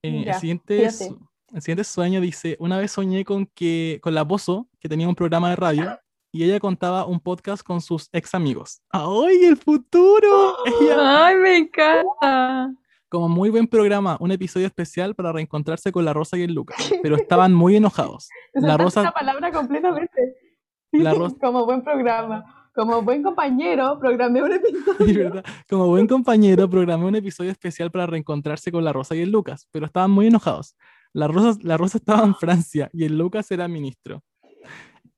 [0.02, 4.68] Eh, el, siguiente, el siguiente sueño dice, una vez soñé con que con la Bozo,
[4.78, 5.98] que tenía un programa de radio,
[6.30, 8.82] y ella contaba un podcast con sus ex amigos.
[8.90, 10.56] ¡Ay, el futuro!
[10.66, 10.96] Ella,
[11.26, 12.74] ¡Ay, me encanta!
[13.14, 16.92] Como muy buen programa, un episodio especial para reencontrarse con la Rosa y el Lucas,
[17.00, 18.28] pero estaban muy enojados.
[18.54, 20.34] La Rosa- una palabra completamente.
[20.92, 22.44] La Rosa- Como buen programa.
[22.74, 25.42] Como buen compañero, programé un episodio.
[25.70, 29.68] Como buen compañero, programé un episodio especial para reencontrarse con la Rosa y el Lucas,
[29.70, 30.74] pero estaban muy enojados.
[31.12, 34.24] La Rosa, la Rosa estaba en Francia y el Lucas era ministro.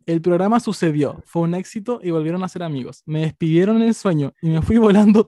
[0.04, 3.02] El programa sucedió, fue un éxito y volvieron a ser amigos.
[3.06, 5.26] Me despidieron en el sueño y me fui volando.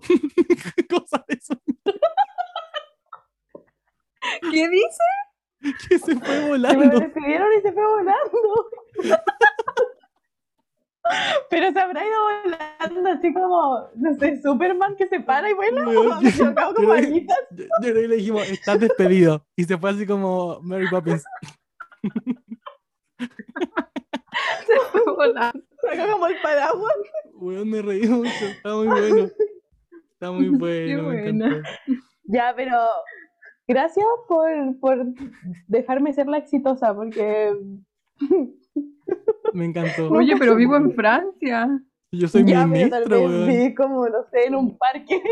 [0.91, 1.79] Cosas de sueño.
[4.53, 5.05] ¿Qué dice?
[5.89, 7.01] Que se fue volando.
[7.01, 8.71] despidieron y se fue volando.
[11.49, 15.89] Pero se habrá ido volando así como, no sé, Superman que se para y vuela.
[15.89, 17.01] Weón, o se tocaba como yo-.
[17.09, 17.15] Yo,
[17.51, 19.43] yo creo que le dijimos, estás despedido.
[19.57, 21.25] Y se fue así como Mary Poppins.
[24.67, 25.63] Se fue volando.
[25.81, 26.95] Sacó como el paraguas.
[27.35, 28.31] Weón, me reí mucho.
[28.45, 29.31] Está muy bueno.
[30.13, 31.47] Está muy bueno, me buena.
[31.47, 31.69] encantó.
[32.25, 32.77] Ya, pero
[33.69, 34.49] gracias por,
[34.81, 35.07] por
[35.69, 37.55] dejarme ser la exitosa, porque
[39.53, 40.11] Me encantó.
[40.11, 41.69] Oye, pero vivo en Francia.
[42.13, 43.47] Yo soy ya, pero tal ministro, vez weón.
[43.47, 45.23] viví como, no sé, en un parque.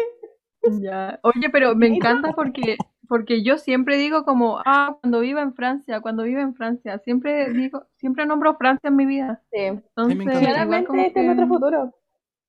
[0.80, 1.18] Ya.
[1.22, 2.76] Oye, pero me encanta porque,
[3.08, 6.98] porque yo siempre digo como, ah, cuando viva en Francia, cuando viva en Francia.
[6.98, 9.42] Siempre digo, siempre nombro Francia en mi vida.
[9.52, 9.60] Sí.
[9.60, 11.94] Entonces, Claramente este es nuestro futuro.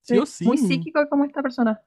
[0.02, 0.46] Sí sí.
[0.46, 1.80] Muy psíquico como esta persona.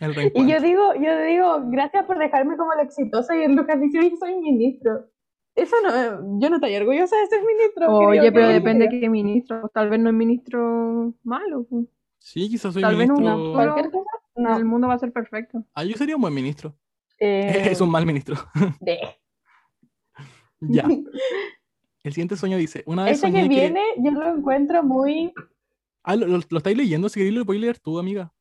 [0.00, 3.80] El Y yo digo, yo digo, gracias por dejarme como la exitosa y el Lucas
[3.80, 5.08] dice, "Oye, soy ministro.
[5.54, 7.96] Eso no, yo no estoy orgullosa de ser ministro.
[7.96, 9.70] Oye, querido, pero depende de qué ministro.
[9.72, 11.64] Tal vez no es ministro malo.
[11.70, 11.86] pues.
[12.18, 13.38] Sí, quizás soy Tal vez ministro.
[13.38, 14.10] no, ¿Cualquier cosa?
[14.36, 14.54] No.
[14.56, 15.64] El mundo va a ser perfecto.
[15.72, 16.76] Ah, yo sería un buen ministro.
[17.18, 18.36] Eh, Es un mal ministro.
[18.80, 18.98] de-
[20.60, 20.86] ya.
[22.04, 23.48] El siguiente sueño dice: Una vez Ese que.
[23.48, 25.32] viene, yo lo encuentro muy...
[26.04, 27.08] Ah, ¿lo, lo, lo estáis leyendo?
[27.08, 28.32] Si queréis, lo podéis leer tú, amiga.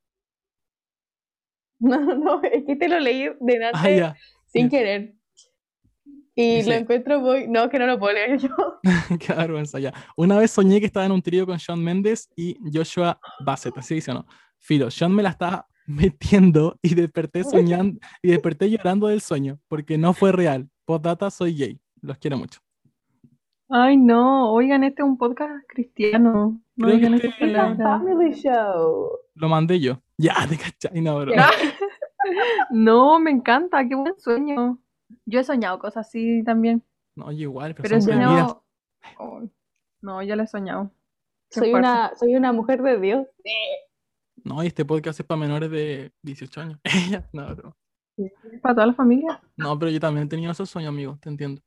[1.79, 4.15] No, no, es que te lo leí delante Ah, ya.
[4.45, 5.13] sin querer.
[6.37, 7.47] Y Dice- lo encuentro muy...
[7.47, 8.49] No, que no lo puedo leer yo.
[9.19, 9.93] Qué vergüenza, ya.
[10.17, 13.95] Una vez soñé que estaba en un trío con Shawn Mendes y Joshua Bassett, así
[13.95, 14.25] dice o no.
[14.59, 19.97] Filo, Shawn me la estaba metiendo y desperté soñando y desperté llorando del sueño porque
[19.97, 20.69] no fue real.
[20.85, 21.79] Postdata, soy gay.
[22.01, 22.59] Los quiero mucho.
[23.69, 24.51] Ay, no.
[24.53, 26.61] Oigan, este es un podcast cristiano.
[26.75, 27.53] No Creo que digan este-
[27.83, 29.09] family show.
[29.35, 30.01] Lo mandé yo.
[30.17, 31.33] Ya, te cachai, no, bro.
[31.33, 31.49] Ya.
[32.71, 33.87] No, me encanta.
[33.87, 34.79] Qué buen sueño.
[35.25, 36.83] Yo he soñado cosas así también.
[37.15, 38.63] No, igual, pero, Pero he son soñado.
[40.01, 40.91] No, ya lo he soñado.
[41.49, 41.87] Qué Soy fuerte.
[41.87, 43.27] una, soy una mujer de Dios.
[44.43, 46.79] No, y este podcast es para menores de 18 años.
[47.33, 47.75] no, bro.
[48.61, 49.41] Para toda la familia.
[49.57, 51.61] No, pero yo también he tenido esos sueños, amigo, te entiendo.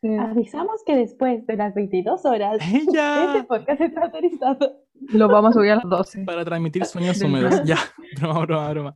[0.00, 0.14] Sí.
[0.14, 3.34] Avisamos que después de las 22 horas, ¡Ella!
[3.34, 4.84] este podcast está autorizado.
[5.08, 6.24] Lo vamos a subir a las 12.
[6.24, 7.62] Para transmitir sueños Del húmedos.
[7.64, 7.78] Ya,
[8.16, 8.94] broma, broma, broma.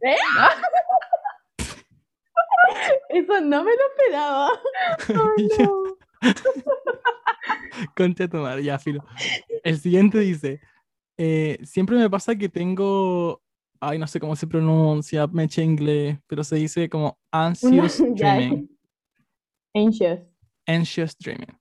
[3.08, 4.48] Eso no me lo esperaba.
[5.58, 5.68] Ya.
[7.96, 9.04] Concha tu madre, ya, filo.
[9.64, 10.60] El siguiente dice:
[11.16, 13.42] eh, Siempre me pasa que tengo.
[13.80, 18.70] Ay, no sé cómo se pronuncia, me eché inglés, pero se dice como anxious dreaming.
[19.74, 20.20] Anxious.
[20.66, 21.58] Anxious dreaming.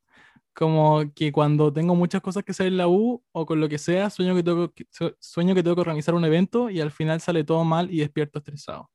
[0.53, 3.77] Como que cuando tengo muchas cosas que hacer en la U o con lo que
[3.77, 6.91] sea, sueño que tengo que, su- sueño que tengo que organizar un evento y al
[6.91, 8.89] final sale todo mal y despierto estresado.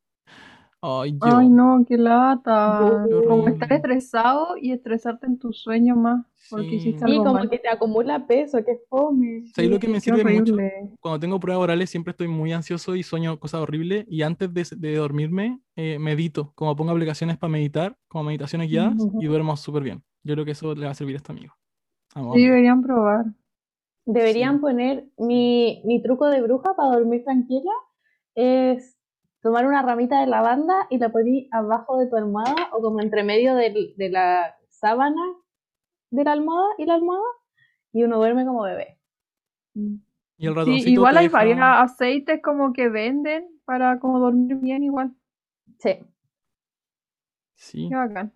[0.83, 1.39] Ay, yo.
[1.39, 3.07] Ay, no, qué lata.
[3.09, 6.25] Qué Como estar estresado y estresarte en tu sueño más.
[6.51, 6.77] Porque Sí.
[6.77, 7.51] hiciste como mal.
[7.51, 9.45] que te acumula peso, que fome.
[9.55, 10.57] ¿Sabes lo que me sirve mucho?
[11.01, 14.67] Cuando tengo pruebas orales siempre estoy muy ansioso y sueño cosas horribles y antes de,
[14.77, 19.83] de dormirme eh, medito, como pongo aplicaciones para meditar, como meditaciones guiadas y duermo súper
[19.83, 20.03] bien.
[20.27, 21.55] Yo creo que eso le va a servir a este amigo.
[22.15, 23.27] Vamos, Sí, deberían probar.
[24.05, 24.61] Deberían Sí.
[24.61, 27.73] poner mi, mi truco de bruja para dormir tranquila
[28.35, 28.97] es
[29.41, 33.23] tomar una ramita de lavanda y la poner abajo de tu almohada o como entre
[33.23, 35.23] medio de la sábana
[36.11, 37.25] de la almohada y la almohada
[37.93, 38.99] y uno duerme como bebé.
[39.75, 44.83] Y el Sí, igual hay deja- varios aceites como que venden para como dormir bien
[44.83, 45.15] igual.
[45.79, 45.99] Sí.
[47.55, 48.33] Sí, Qué bacán.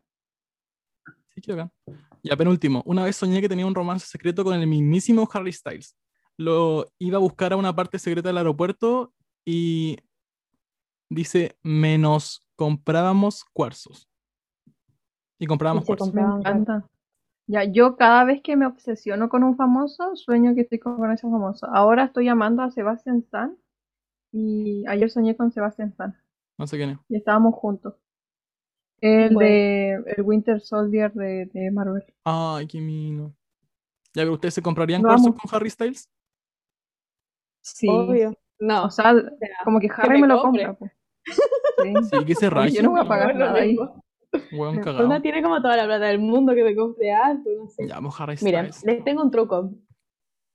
[1.41, 1.72] Qué bacán.
[2.22, 2.82] Ya, penúltimo.
[2.84, 5.97] Una vez soñé que tenía un romance secreto con el mismísimo Harry Styles.
[6.36, 9.12] Lo iba a buscar a una parte secreta del aeropuerto
[9.45, 9.99] y
[11.09, 14.09] dice, menos comprábamos cuarzos.
[15.38, 16.12] Y comprábamos cuarzos.
[16.12, 16.86] Me encanta.
[17.47, 21.22] Ya, yo cada vez que me obsesiono con un famoso, sueño que estoy con ese
[21.22, 21.66] famoso.
[21.66, 23.57] Ahora estoy llamando a Sebastian Stan
[24.30, 26.16] y ayer soñé con Sebastian Stan
[26.59, 26.99] No sé quién es.
[27.09, 27.95] y estábamos juntos.
[29.01, 29.48] El Bueno.
[29.48, 32.05] de el Winter Soldier de, de Marvel.
[32.24, 33.34] Ay, qué mino.
[34.14, 35.34] Ya, pero ¿ustedes se comprarían amo.
[35.34, 36.09] con Harry Styles?
[37.62, 37.88] Sí.
[37.88, 38.34] Obvio.
[38.59, 38.84] No.
[38.84, 39.14] O sea,
[39.64, 40.66] como que Harry me me lo compre.
[40.66, 40.78] compra.
[40.78, 40.92] pues.
[41.82, 41.94] Sí.
[42.18, 42.76] Sí, que se raye.
[42.76, 43.76] yo no voy a pagar no nada ahí.
[44.53, 45.07] Una cagado.
[45.07, 47.86] Una tiene como toda la plata del mundo que me compre algo, no sé.
[47.88, 48.84] Ya, Harry Mira, Styles.
[48.84, 49.70] les tengo un truco.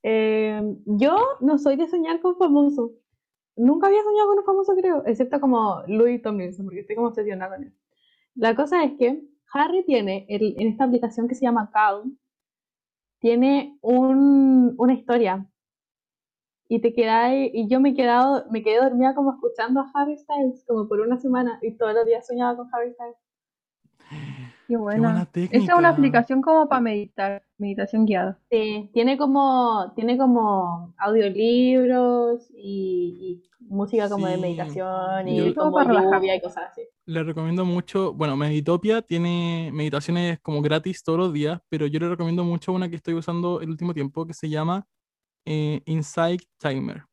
[0.04, 2.92] Eh, yo no soy de soñar con famosos.
[3.58, 7.56] Nunca había soñado con un famoso, creo, excepto como Louis Tomlinson, porque estoy como obsesionada
[7.56, 7.74] con él.
[8.36, 12.18] La cosa es que Harry tiene el- en esta aplicación que se llama Calm,
[13.20, 15.46] tiene un, una historia.
[16.70, 20.16] Y te quedáis, y yo me he quedado, me quedé dormida como escuchando a Harry
[20.16, 23.18] Styles, como por una semana, y todos los días soñaba con Harry Styles.
[24.68, 25.28] Qué buena.
[25.32, 28.40] buena Esa es una aplicación como para meditar, meditación guiada.
[28.50, 35.78] Sí, tiene como, tiene como audiolibros y, y música como de meditación y Todo como
[35.78, 36.20] para relajar.
[36.20, 36.82] lluvia y cosas así.
[37.06, 42.10] Le recomiendo mucho, bueno, Meditopia tiene meditaciones como gratis todos los días, pero yo le
[42.10, 44.86] recomiendo mucho una que estoy usando el último tiempo que se llama
[45.46, 47.04] eh, Insight Timer,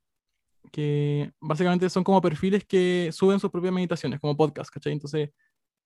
[0.70, 4.92] que básicamente son como perfiles que suben sus propias meditaciones, como podcast, ¿cachai?
[4.94, 5.30] Entonces,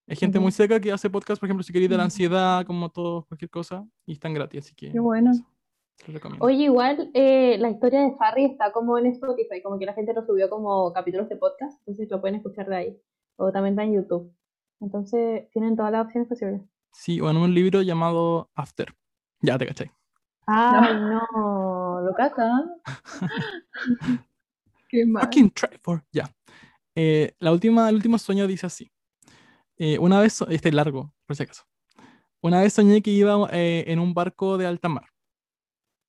[0.09, 2.91] hay gente muy seca que hace podcast, por ejemplo, si queréis de la ansiedad, como
[2.91, 5.33] todo, cualquier cosa, y están gratis, así que Qué bueno.
[5.33, 5.45] eso,
[5.97, 6.45] te lo recomiendo.
[6.45, 10.15] Oye, igual eh, la historia de Harry está como en Spotify, como que la gente
[10.15, 13.03] lo subió como capítulos de podcast, entonces lo pueden escuchar de ahí.
[13.37, 14.33] O también está en YouTube.
[14.81, 16.63] Entonces tienen todas las opciones posibles.
[16.93, 18.95] Sí, o en un libro llamado After.
[19.41, 19.91] Ya te cachai.
[20.47, 20.95] Ay,
[21.35, 22.65] no, lo caca.
[24.89, 25.25] Qué mal.
[25.25, 26.05] Fucking Trevor.
[26.13, 26.31] Ya.
[26.95, 28.91] Eh, la última, el último sueño dice así.
[29.79, 31.65] Eh, una vez, este es largo, por si acaso.
[32.41, 35.07] Una vez soñé que iba eh, en un barco de alta mar.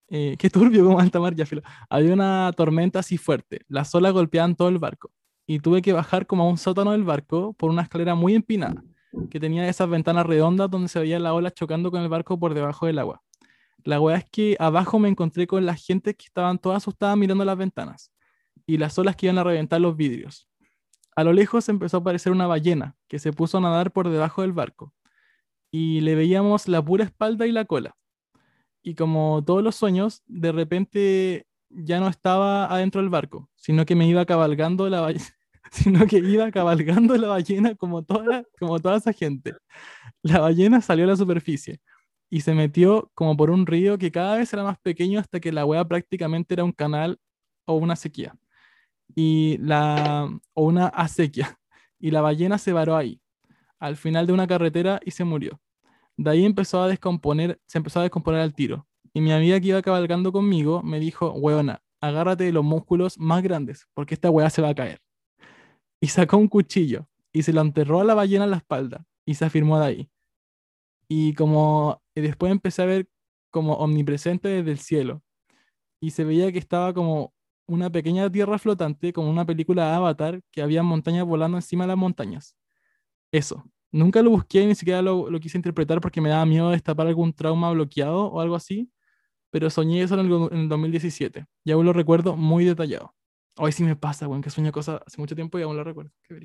[0.10, 1.62] Eh, qué turbio como alta mar, ya filo.
[1.90, 3.62] Había una tormenta así fuerte.
[3.68, 5.12] Las olas golpeaban todo el barco.
[5.46, 8.84] Y tuve que bajar como a un sótano del barco por una escalera muy empinada,
[9.30, 12.54] que tenía esas ventanas redondas donde se veía la ola chocando con el barco por
[12.54, 13.22] debajo del agua.
[13.84, 17.46] La weá es que abajo me encontré con la gente que estaban todas asustadas mirando
[17.46, 18.12] las ventanas
[18.66, 20.47] y las olas que iban a reventar los vidrios.
[21.18, 24.44] A lo lejos empezó a aparecer una ballena que se puso a nadar por debajo
[24.44, 24.94] del barco
[25.72, 27.98] y le veíamos la pura espalda y la cola.
[28.84, 33.96] Y como todos los sueños, de repente ya no estaba adentro del barco, sino que
[33.96, 35.26] me iba cabalgando la ballena,
[35.72, 39.56] sino que iba cabalgando la ballena como toda, como toda esa gente.
[40.22, 41.82] La ballena salió a la superficie
[42.30, 45.52] y se metió como por un río que cada vez era más pequeño hasta que
[45.52, 47.20] la wea prácticamente era un canal
[47.66, 48.36] o una sequía
[49.20, 51.58] y la o una acequia
[52.00, 53.20] y la ballena se varó ahí
[53.80, 55.60] al final de una carretera y se murió.
[56.18, 58.88] De ahí empezó a descomponer, se empezó a descomponer al tiro.
[59.14, 63.42] Y mi amiga que iba cabalgando conmigo me dijo, weona, agárrate de los músculos más
[63.42, 65.00] grandes, porque esta wea se va a caer.
[66.00, 69.34] Y sacó un cuchillo y se lo enterró a la ballena en la espalda y
[69.34, 70.10] se afirmó de ahí.
[71.08, 73.08] Y como y después empecé a ver
[73.52, 75.24] como omnipresente desde el cielo.
[76.00, 77.34] Y se veía que estaba como
[77.68, 81.90] una pequeña tierra flotante, como una película de Avatar, que había montañas volando encima de
[81.90, 82.58] las montañas.
[83.32, 83.64] Eso.
[83.92, 87.08] Nunca lo busqué, ni siquiera lo, lo quise interpretar porque me daba miedo de destapar
[87.08, 88.92] algún trauma bloqueado o algo así,
[89.50, 93.14] pero soñé eso en el, en el 2017 y aún lo recuerdo muy detallado.
[93.58, 96.12] Hoy sí me pasa, weón, que sueño cosas hace mucho tiempo y aún lo recuerdo.
[96.24, 96.40] Qué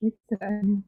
[0.00, 0.82] extraño.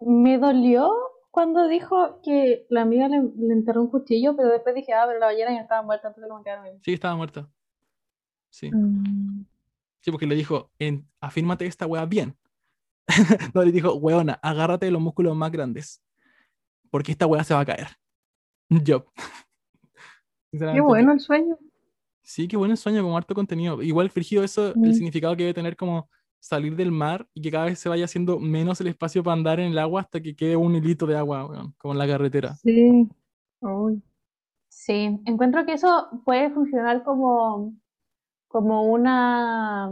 [0.00, 0.92] Me dolió
[1.30, 5.18] cuando dijo que la amiga le, le enterró un cuchillo, pero después dije, ah, pero
[5.18, 6.50] la ballena ya estaba muerta, entonces como que.
[6.82, 7.48] Sí, estaba muerta.
[8.56, 8.70] Sí.
[8.72, 9.44] Mm,
[10.00, 12.36] Sí, porque le dijo, en, afírmate esta wea bien.
[13.54, 16.00] no, le dijo, weona, agárrate de los músculos más grandes.
[16.90, 17.88] Porque esta wea se va a caer.
[18.70, 19.04] Yo.
[20.52, 21.58] Qué bueno el sueño.
[22.22, 23.82] Sí, qué bueno el sueño, como harto contenido.
[23.82, 24.92] Igual, Frigido, eso, el Mm.
[24.94, 26.08] significado que debe tener como
[26.40, 29.60] salir del mar y que cada vez se vaya haciendo menos el espacio para andar
[29.60, 32.54] en el agua hasta que quede un hilito de agua, weón, como en la carretera.
[32.54, 33.08] Sí.
[33.60, 34.02] Uy.
[34.68, 37.72] Sí, encuentro que eso puede funcionar como,
[38.48, 39.90] como una,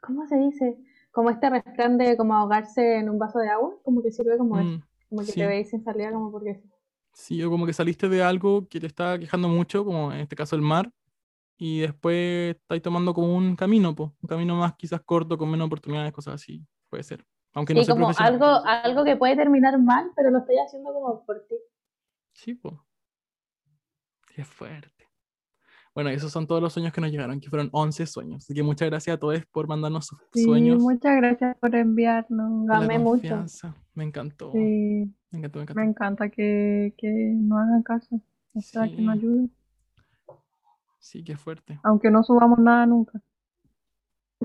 [0.00, 0.76] ¿cómo se dice?
[1.12, 4.58] Como este refrán de como ahogarse en un vaso de agua, como que sirve como
[4.58, 5.40] eso, Mm, como que sí.
[5.40, 6.62] te veis sin salida como porque
[7.12, 7.42] sí.
[7.42, 10.56] O como que saliste de algo que te está quejando mucho, como en este caso
[10.56, 10.90] el mar,
[11.58, 15.66] y después estáis tomando como un camino, po, un camino más quizás corto, con menos
[15.66, 16.66] oportunidades, cosas así.
[16.90, 17.24] Puede ser.
[17.54, 21.24] Aunque no Sí, como algo, algo que puede terminar mal, pero lo estoy haciendo como
[21.24, 21.56] por ti.
[22.34, 22.74] Sí, pues.
[24.28, 24.95] Qué fuerte.
[25.96, 28.44] Bueno, esos son todos los sueños que nos llegaron, que fueron 11 sueños.
[28.44, 30.80] Así que muchas gracias a todos por mandarnos sus Sí, sueños.
[30.82, 32.68] muchas gracias por enviarnos.
[32.68, 33.44] Amé mucho.
[33.94, 34.52] Me encantó.
[34.52, 34.58] Sí,
[35.30, 35.80] Me encantó, me encantó.
[35.80, 38.20] me encanta que, que no hagan caso.
[38.52, 39.20] O sea, que nos Sí.
[39.20, 39.50] ayuden.
[40.98, 41.80] Sí, qué fuerte.
[41.82, 43.20] Aunque no subamos nada nunca.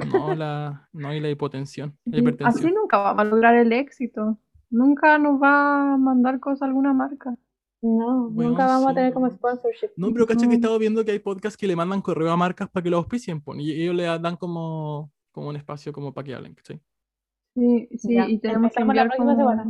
[0.10, 1.98] No, la, no, y la hipotensión.
[2.06, 4.38] La Sí, Así nunca vamos a lograr el éxito.
[4.70, 7.36] Nunca nos va a mandar cosa alguna marca.
[7.82, 9.90] No, Bueno, nunca vamos a tener como sponsorship.
[9.96, 12.38] No, pero cacha que he estado viendo que hay podcasts que le mandan correo a
[12.38, 16.26] marcas para que lo auspicien, y ellos le dan como, como un espacio como para
[16.26, 16.80] que hablen, ¿cachai?
[17.56, 19.36] Sí, sí, Ya, y tenemos que la próxima como...
[19.36, 19.66] semana.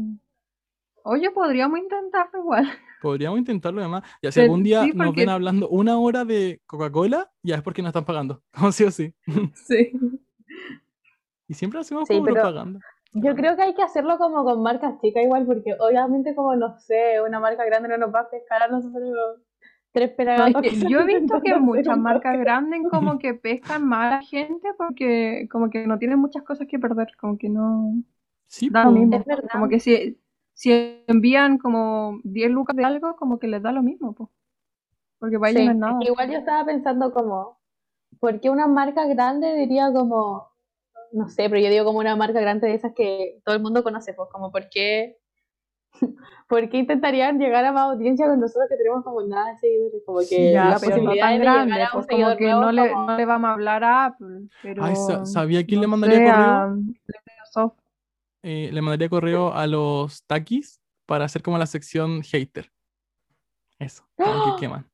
[1.03, 2.68] Oye, podríamos intentarlo igual.
[3.01, 4.03] Podríamos intentarlo además.
[4.22, 7.64] Y si Pero algún día sí, nos ven hablando una hora de Coca-Cola, ya es
[7.64, 8.43] porque nos están pagando.
[8.53, 9.12] Como sí o sí.
[9.55, 9.91] Sí.
[11.47, 12.80] Y siempre hacemos Sí, como pero- propaganda.
[13.14, 16.78] Yo creo que hay que hacerlo como con marcas chicas igual, porque obviamente como no
[16.80, 19.39] sé, una marca grande no nos va a pescar a nosotros
[19.91, 20.66] tres No, es pelagatos.
[20.72, 24.70] que yo he visto que muchas marcas grandes como que pescan mal a la gente
[24.78, 28.01] porque como que no tienen muchas cosas que perder, como que no
[28.47, 29.18] Sí, da lo mismo.
[29.18, 29.49] Es verdad.
[29.51, 30.20] Como que si,
[30.53, 34.30] si envían como 10 lucas de algo, como que les da lo mismo, pues.
[35.20, 35.99] Porque para ellos Sí, no es nada.
[35.99, 37.59] igual yo estaba pensando como,
[38.20, 40.51] ¿por qué una marca grande diría como,
[41.14, 43.84] no sé, pero yo digo como una marca grande de esas que todo el mundo
[43.84, 45.18] conoce, pues como, ¿por qué,
[46.49, 50.01] por qué intentarían llegar a más audiencia con nosotros que tenemos como nada de seguidores?
[50.05, 52.38] Como que Ya, la no posibilidad tan de llegar grande, a un pues como seguidor
[52.38, 54.95] que nuevo no le, como- no le vamos a hablar a Apple, pero Ay,
[55.26, 56.49] ¿sabía quién le no mandaría sé, correo?
[57.55, 57.74] a.
[58.43, 62.72] Eh, le mandaría correo a los taquis para hacer como la sección hater.
[63.80, 64.86] Eso, como que queman.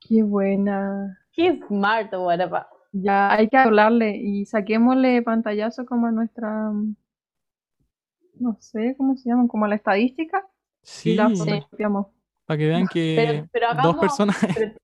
[0.00, 1.18] Qué buena.
[1.32, 2.64] Qué smart o whatever.
[2.92, 6.70] Ya hay que hablarle y saquémosle pantallazo como a nuestra,
[8.38, 10.46] no sé cómo se llaman, como a la estadística
[10.82, 11.62] y Sí, la Sí.
[11.70, 12.06] copiamos.
[12.44, 14.36] para que vean que pero dos hagamos- personas.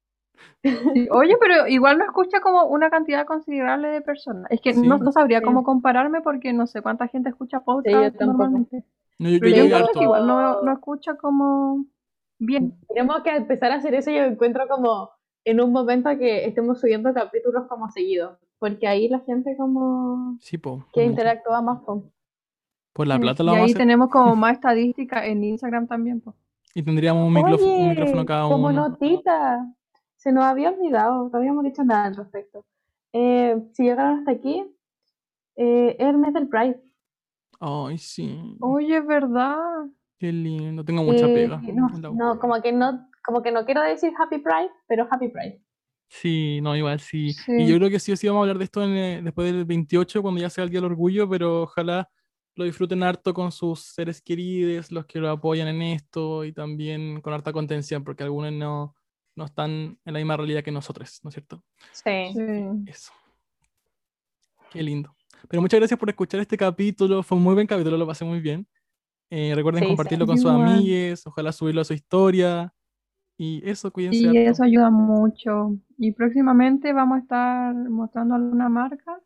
[0.63, 4.51] Sí, Oye, pero igual no escucha como una cantidad considerable de personas.
[4.51, 4.87] Es que Sí.
[4.87, 5.45] no, no sabría Sí.
[5.45, 8.39] cómo compararme porque no sé cuánta gente escucha yo podcast tampoco.
[8.45, 8.85] normalmente.
[9.19, 11.85] No, yo, Pero yo yo igual no, no escucha como
[12.41, 12.75] bien.
[12.89, 15.11] Tenemos que empezar a hacer eso, yo encuentro como
[15.51, 20.59] en un momento que estemos subiendo capítulos como seguidos, porque ahí la gente como Sí,
[20.59, 20.85] po.
[20.93, 22.11] que interactúa más con...
[22.93, 23.79] Por la Sí, plata y lo vamos a ahí hacer.
[23.83, 26.21] tenemos como más estadística en Instagram también.
[26.21, 26.35] pues.
[26.75, 28.89] Y tendríamos un, micrófono, un Oye, micrófono cada como uno.
[28.89, 29.73] notita,
[30.17, 32.65] se nos había olvidado, no habíamos dicho nada al respecto.
[33.13, 34.65] Eh, si llegaron hasta aquí,
[35.57, 36.81] eh, es el mes del Pride.
[37.61, 38.57] Ay, sí.
[38.61, 39.57] Oye, es verdad.
[40.19, 40.85] Qué lindo.
[40.85, 41.61] Tengo mucha Eh, pega.
[41.73, 45.29] no, la no, como que no, como que no quiero decir Happy Pride, pero Happy
[45.29, 45.61] Pride.
[46.09, 47.35] Sí, no, igual sí.
[47.35, 47.53] Sí.
[47.59, 49.53] Y yo creo que sí o sí vamos a hablar de esto en, eh, después
[49.53, 52.09] del 28, cuando ya sea el Día del Orgullo, pero ojalá
[52.55, 57.21] lo disfruten harto con sus seres queridos, los que lo apoyan en esto y también
[57.21, 58.95] con harta contención, porque algunos no,
[59.37, 61.63] no están en la misma realidad que nosotros, ¿no es cierto?
[61.93, 62.33] Sí.
[62.87, 63.13] Eso.
[64.71, 65.15] Qué lindo.
[65.51, 67.23] Pero muchas gracias por escuchar este capítulo.
[67.23, 68.67] Fue un muy buen capítulo, lo pasé muy bien.
[69.29, 70.29] Eh, recuerden Sí, compartirlo sí.
[70.29, 72.73] con sus amigues, ojalá subirlo a su historia.
[73.39, 74.51] Y eso, cuídense Y harto.
[74.51, 75.77] eso ayuda mucho.
[75.97, 79.21] Y próximamente vamos a estar mostrando alguna marca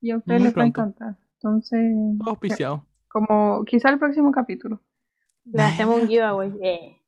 [0.00, 1.16] y a ustedes Muy les va a encantar.
[1.34, 1.80] Entonces,
[2.18, 2.86] Todo auspiciado.
[3.08, 4.82] como quizá el próximo capítulo.
[5.44, 6.52] Le hacemos un giveaway.
[6.62, 7.02] Eh.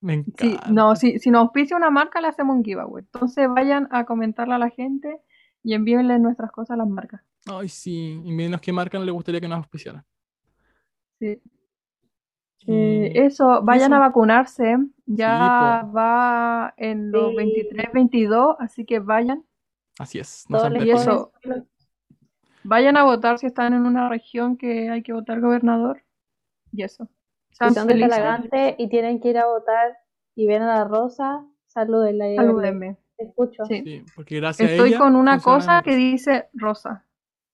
[0.00, 0.70] Me Sí, encanta.
[0.70, 3.04] no, si, si nos auspicia una marca, le hacemos un giveaway.
[3.04, 5.20] Entonces vayan a comentarle a la gente
[5.64, 7.22] y envíenle nuestras cosas a las marcas.
[7.46, 8.20] Ay, sí.
[8.24, 10.04] Y menos qué marca no le gustaría que nos auspiciaran.
[11.20, 11.40] Sí.
[12.70, 14.76] Eh, eso, vayan a vacunarse.
[15.06, 15.92] Ya po.
[15.92, 17.36] va en los Sí.
[17.36, 19.44] 23, 22, así que vayan.
[19.98, 20.44] Así es.
[20.48, 21.32] No Todos Y eso.
[22.64, 26.02] Vayan a votar si están en una región que hay que votar gobernador.
[26.70, 27.08] Y eso.
[27.52, 27.98] Si son de.
[27.98, 29.96] Talagante y tienen que ir a votar
[30.34, 32.26] y ven a la Rosa, salúdenla.
[32.26, 32.96] díganle, Salúdenme.
[33.16, 33.64] Te escucho.
[33.64, 33.82] Sí.
[33.82, 37.06] Sí, porque gracias a Estoy ella con una cosa que dice Rosa.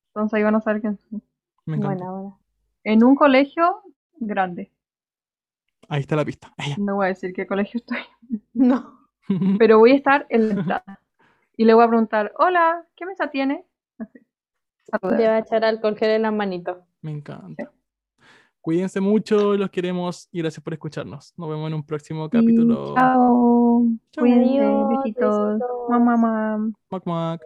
[0.09, 1.23] Entonces ahí van a saber quién soy.
[1.67, 2.05] Me encanta.
[2.05, 2.37] Buena, buena.
[2.83, 3.83] En un colegio
[4.19, 4.73] grande.
[5.89, 6.53] Ahí está la pista.
[6.57, 6.77] Ella.
[6.79, 7.99] No voy a decir qué colegio estoy.
[8.53, 9.01] No.
[9.59, 11.01] Pero voy a estar en la entrada.
[11.57, 13.65] Y le voy a preguntar, hola, ¿qué mesa tiene?
[13.99, 14.19] Así.
[15.17, 16.79] Le va a echar alcohol gel en las manitos.
[17.01, 17.71] Me encanta.
[18.61, 21.35] Cuídense mucho, los queremos y gracias por escucharnos.
[21.37, 22.95] Nos vemos en un próximo capítulo.
[22.95, 23.85] chao.
[24.13, 24.23] Chao.
[24.23, 24.61] Cuídense.
[24.97, 25.61] Besitos.
[25.89, 26.73] Mamá, mamá.
[26.91, 27.43] Mac, mac.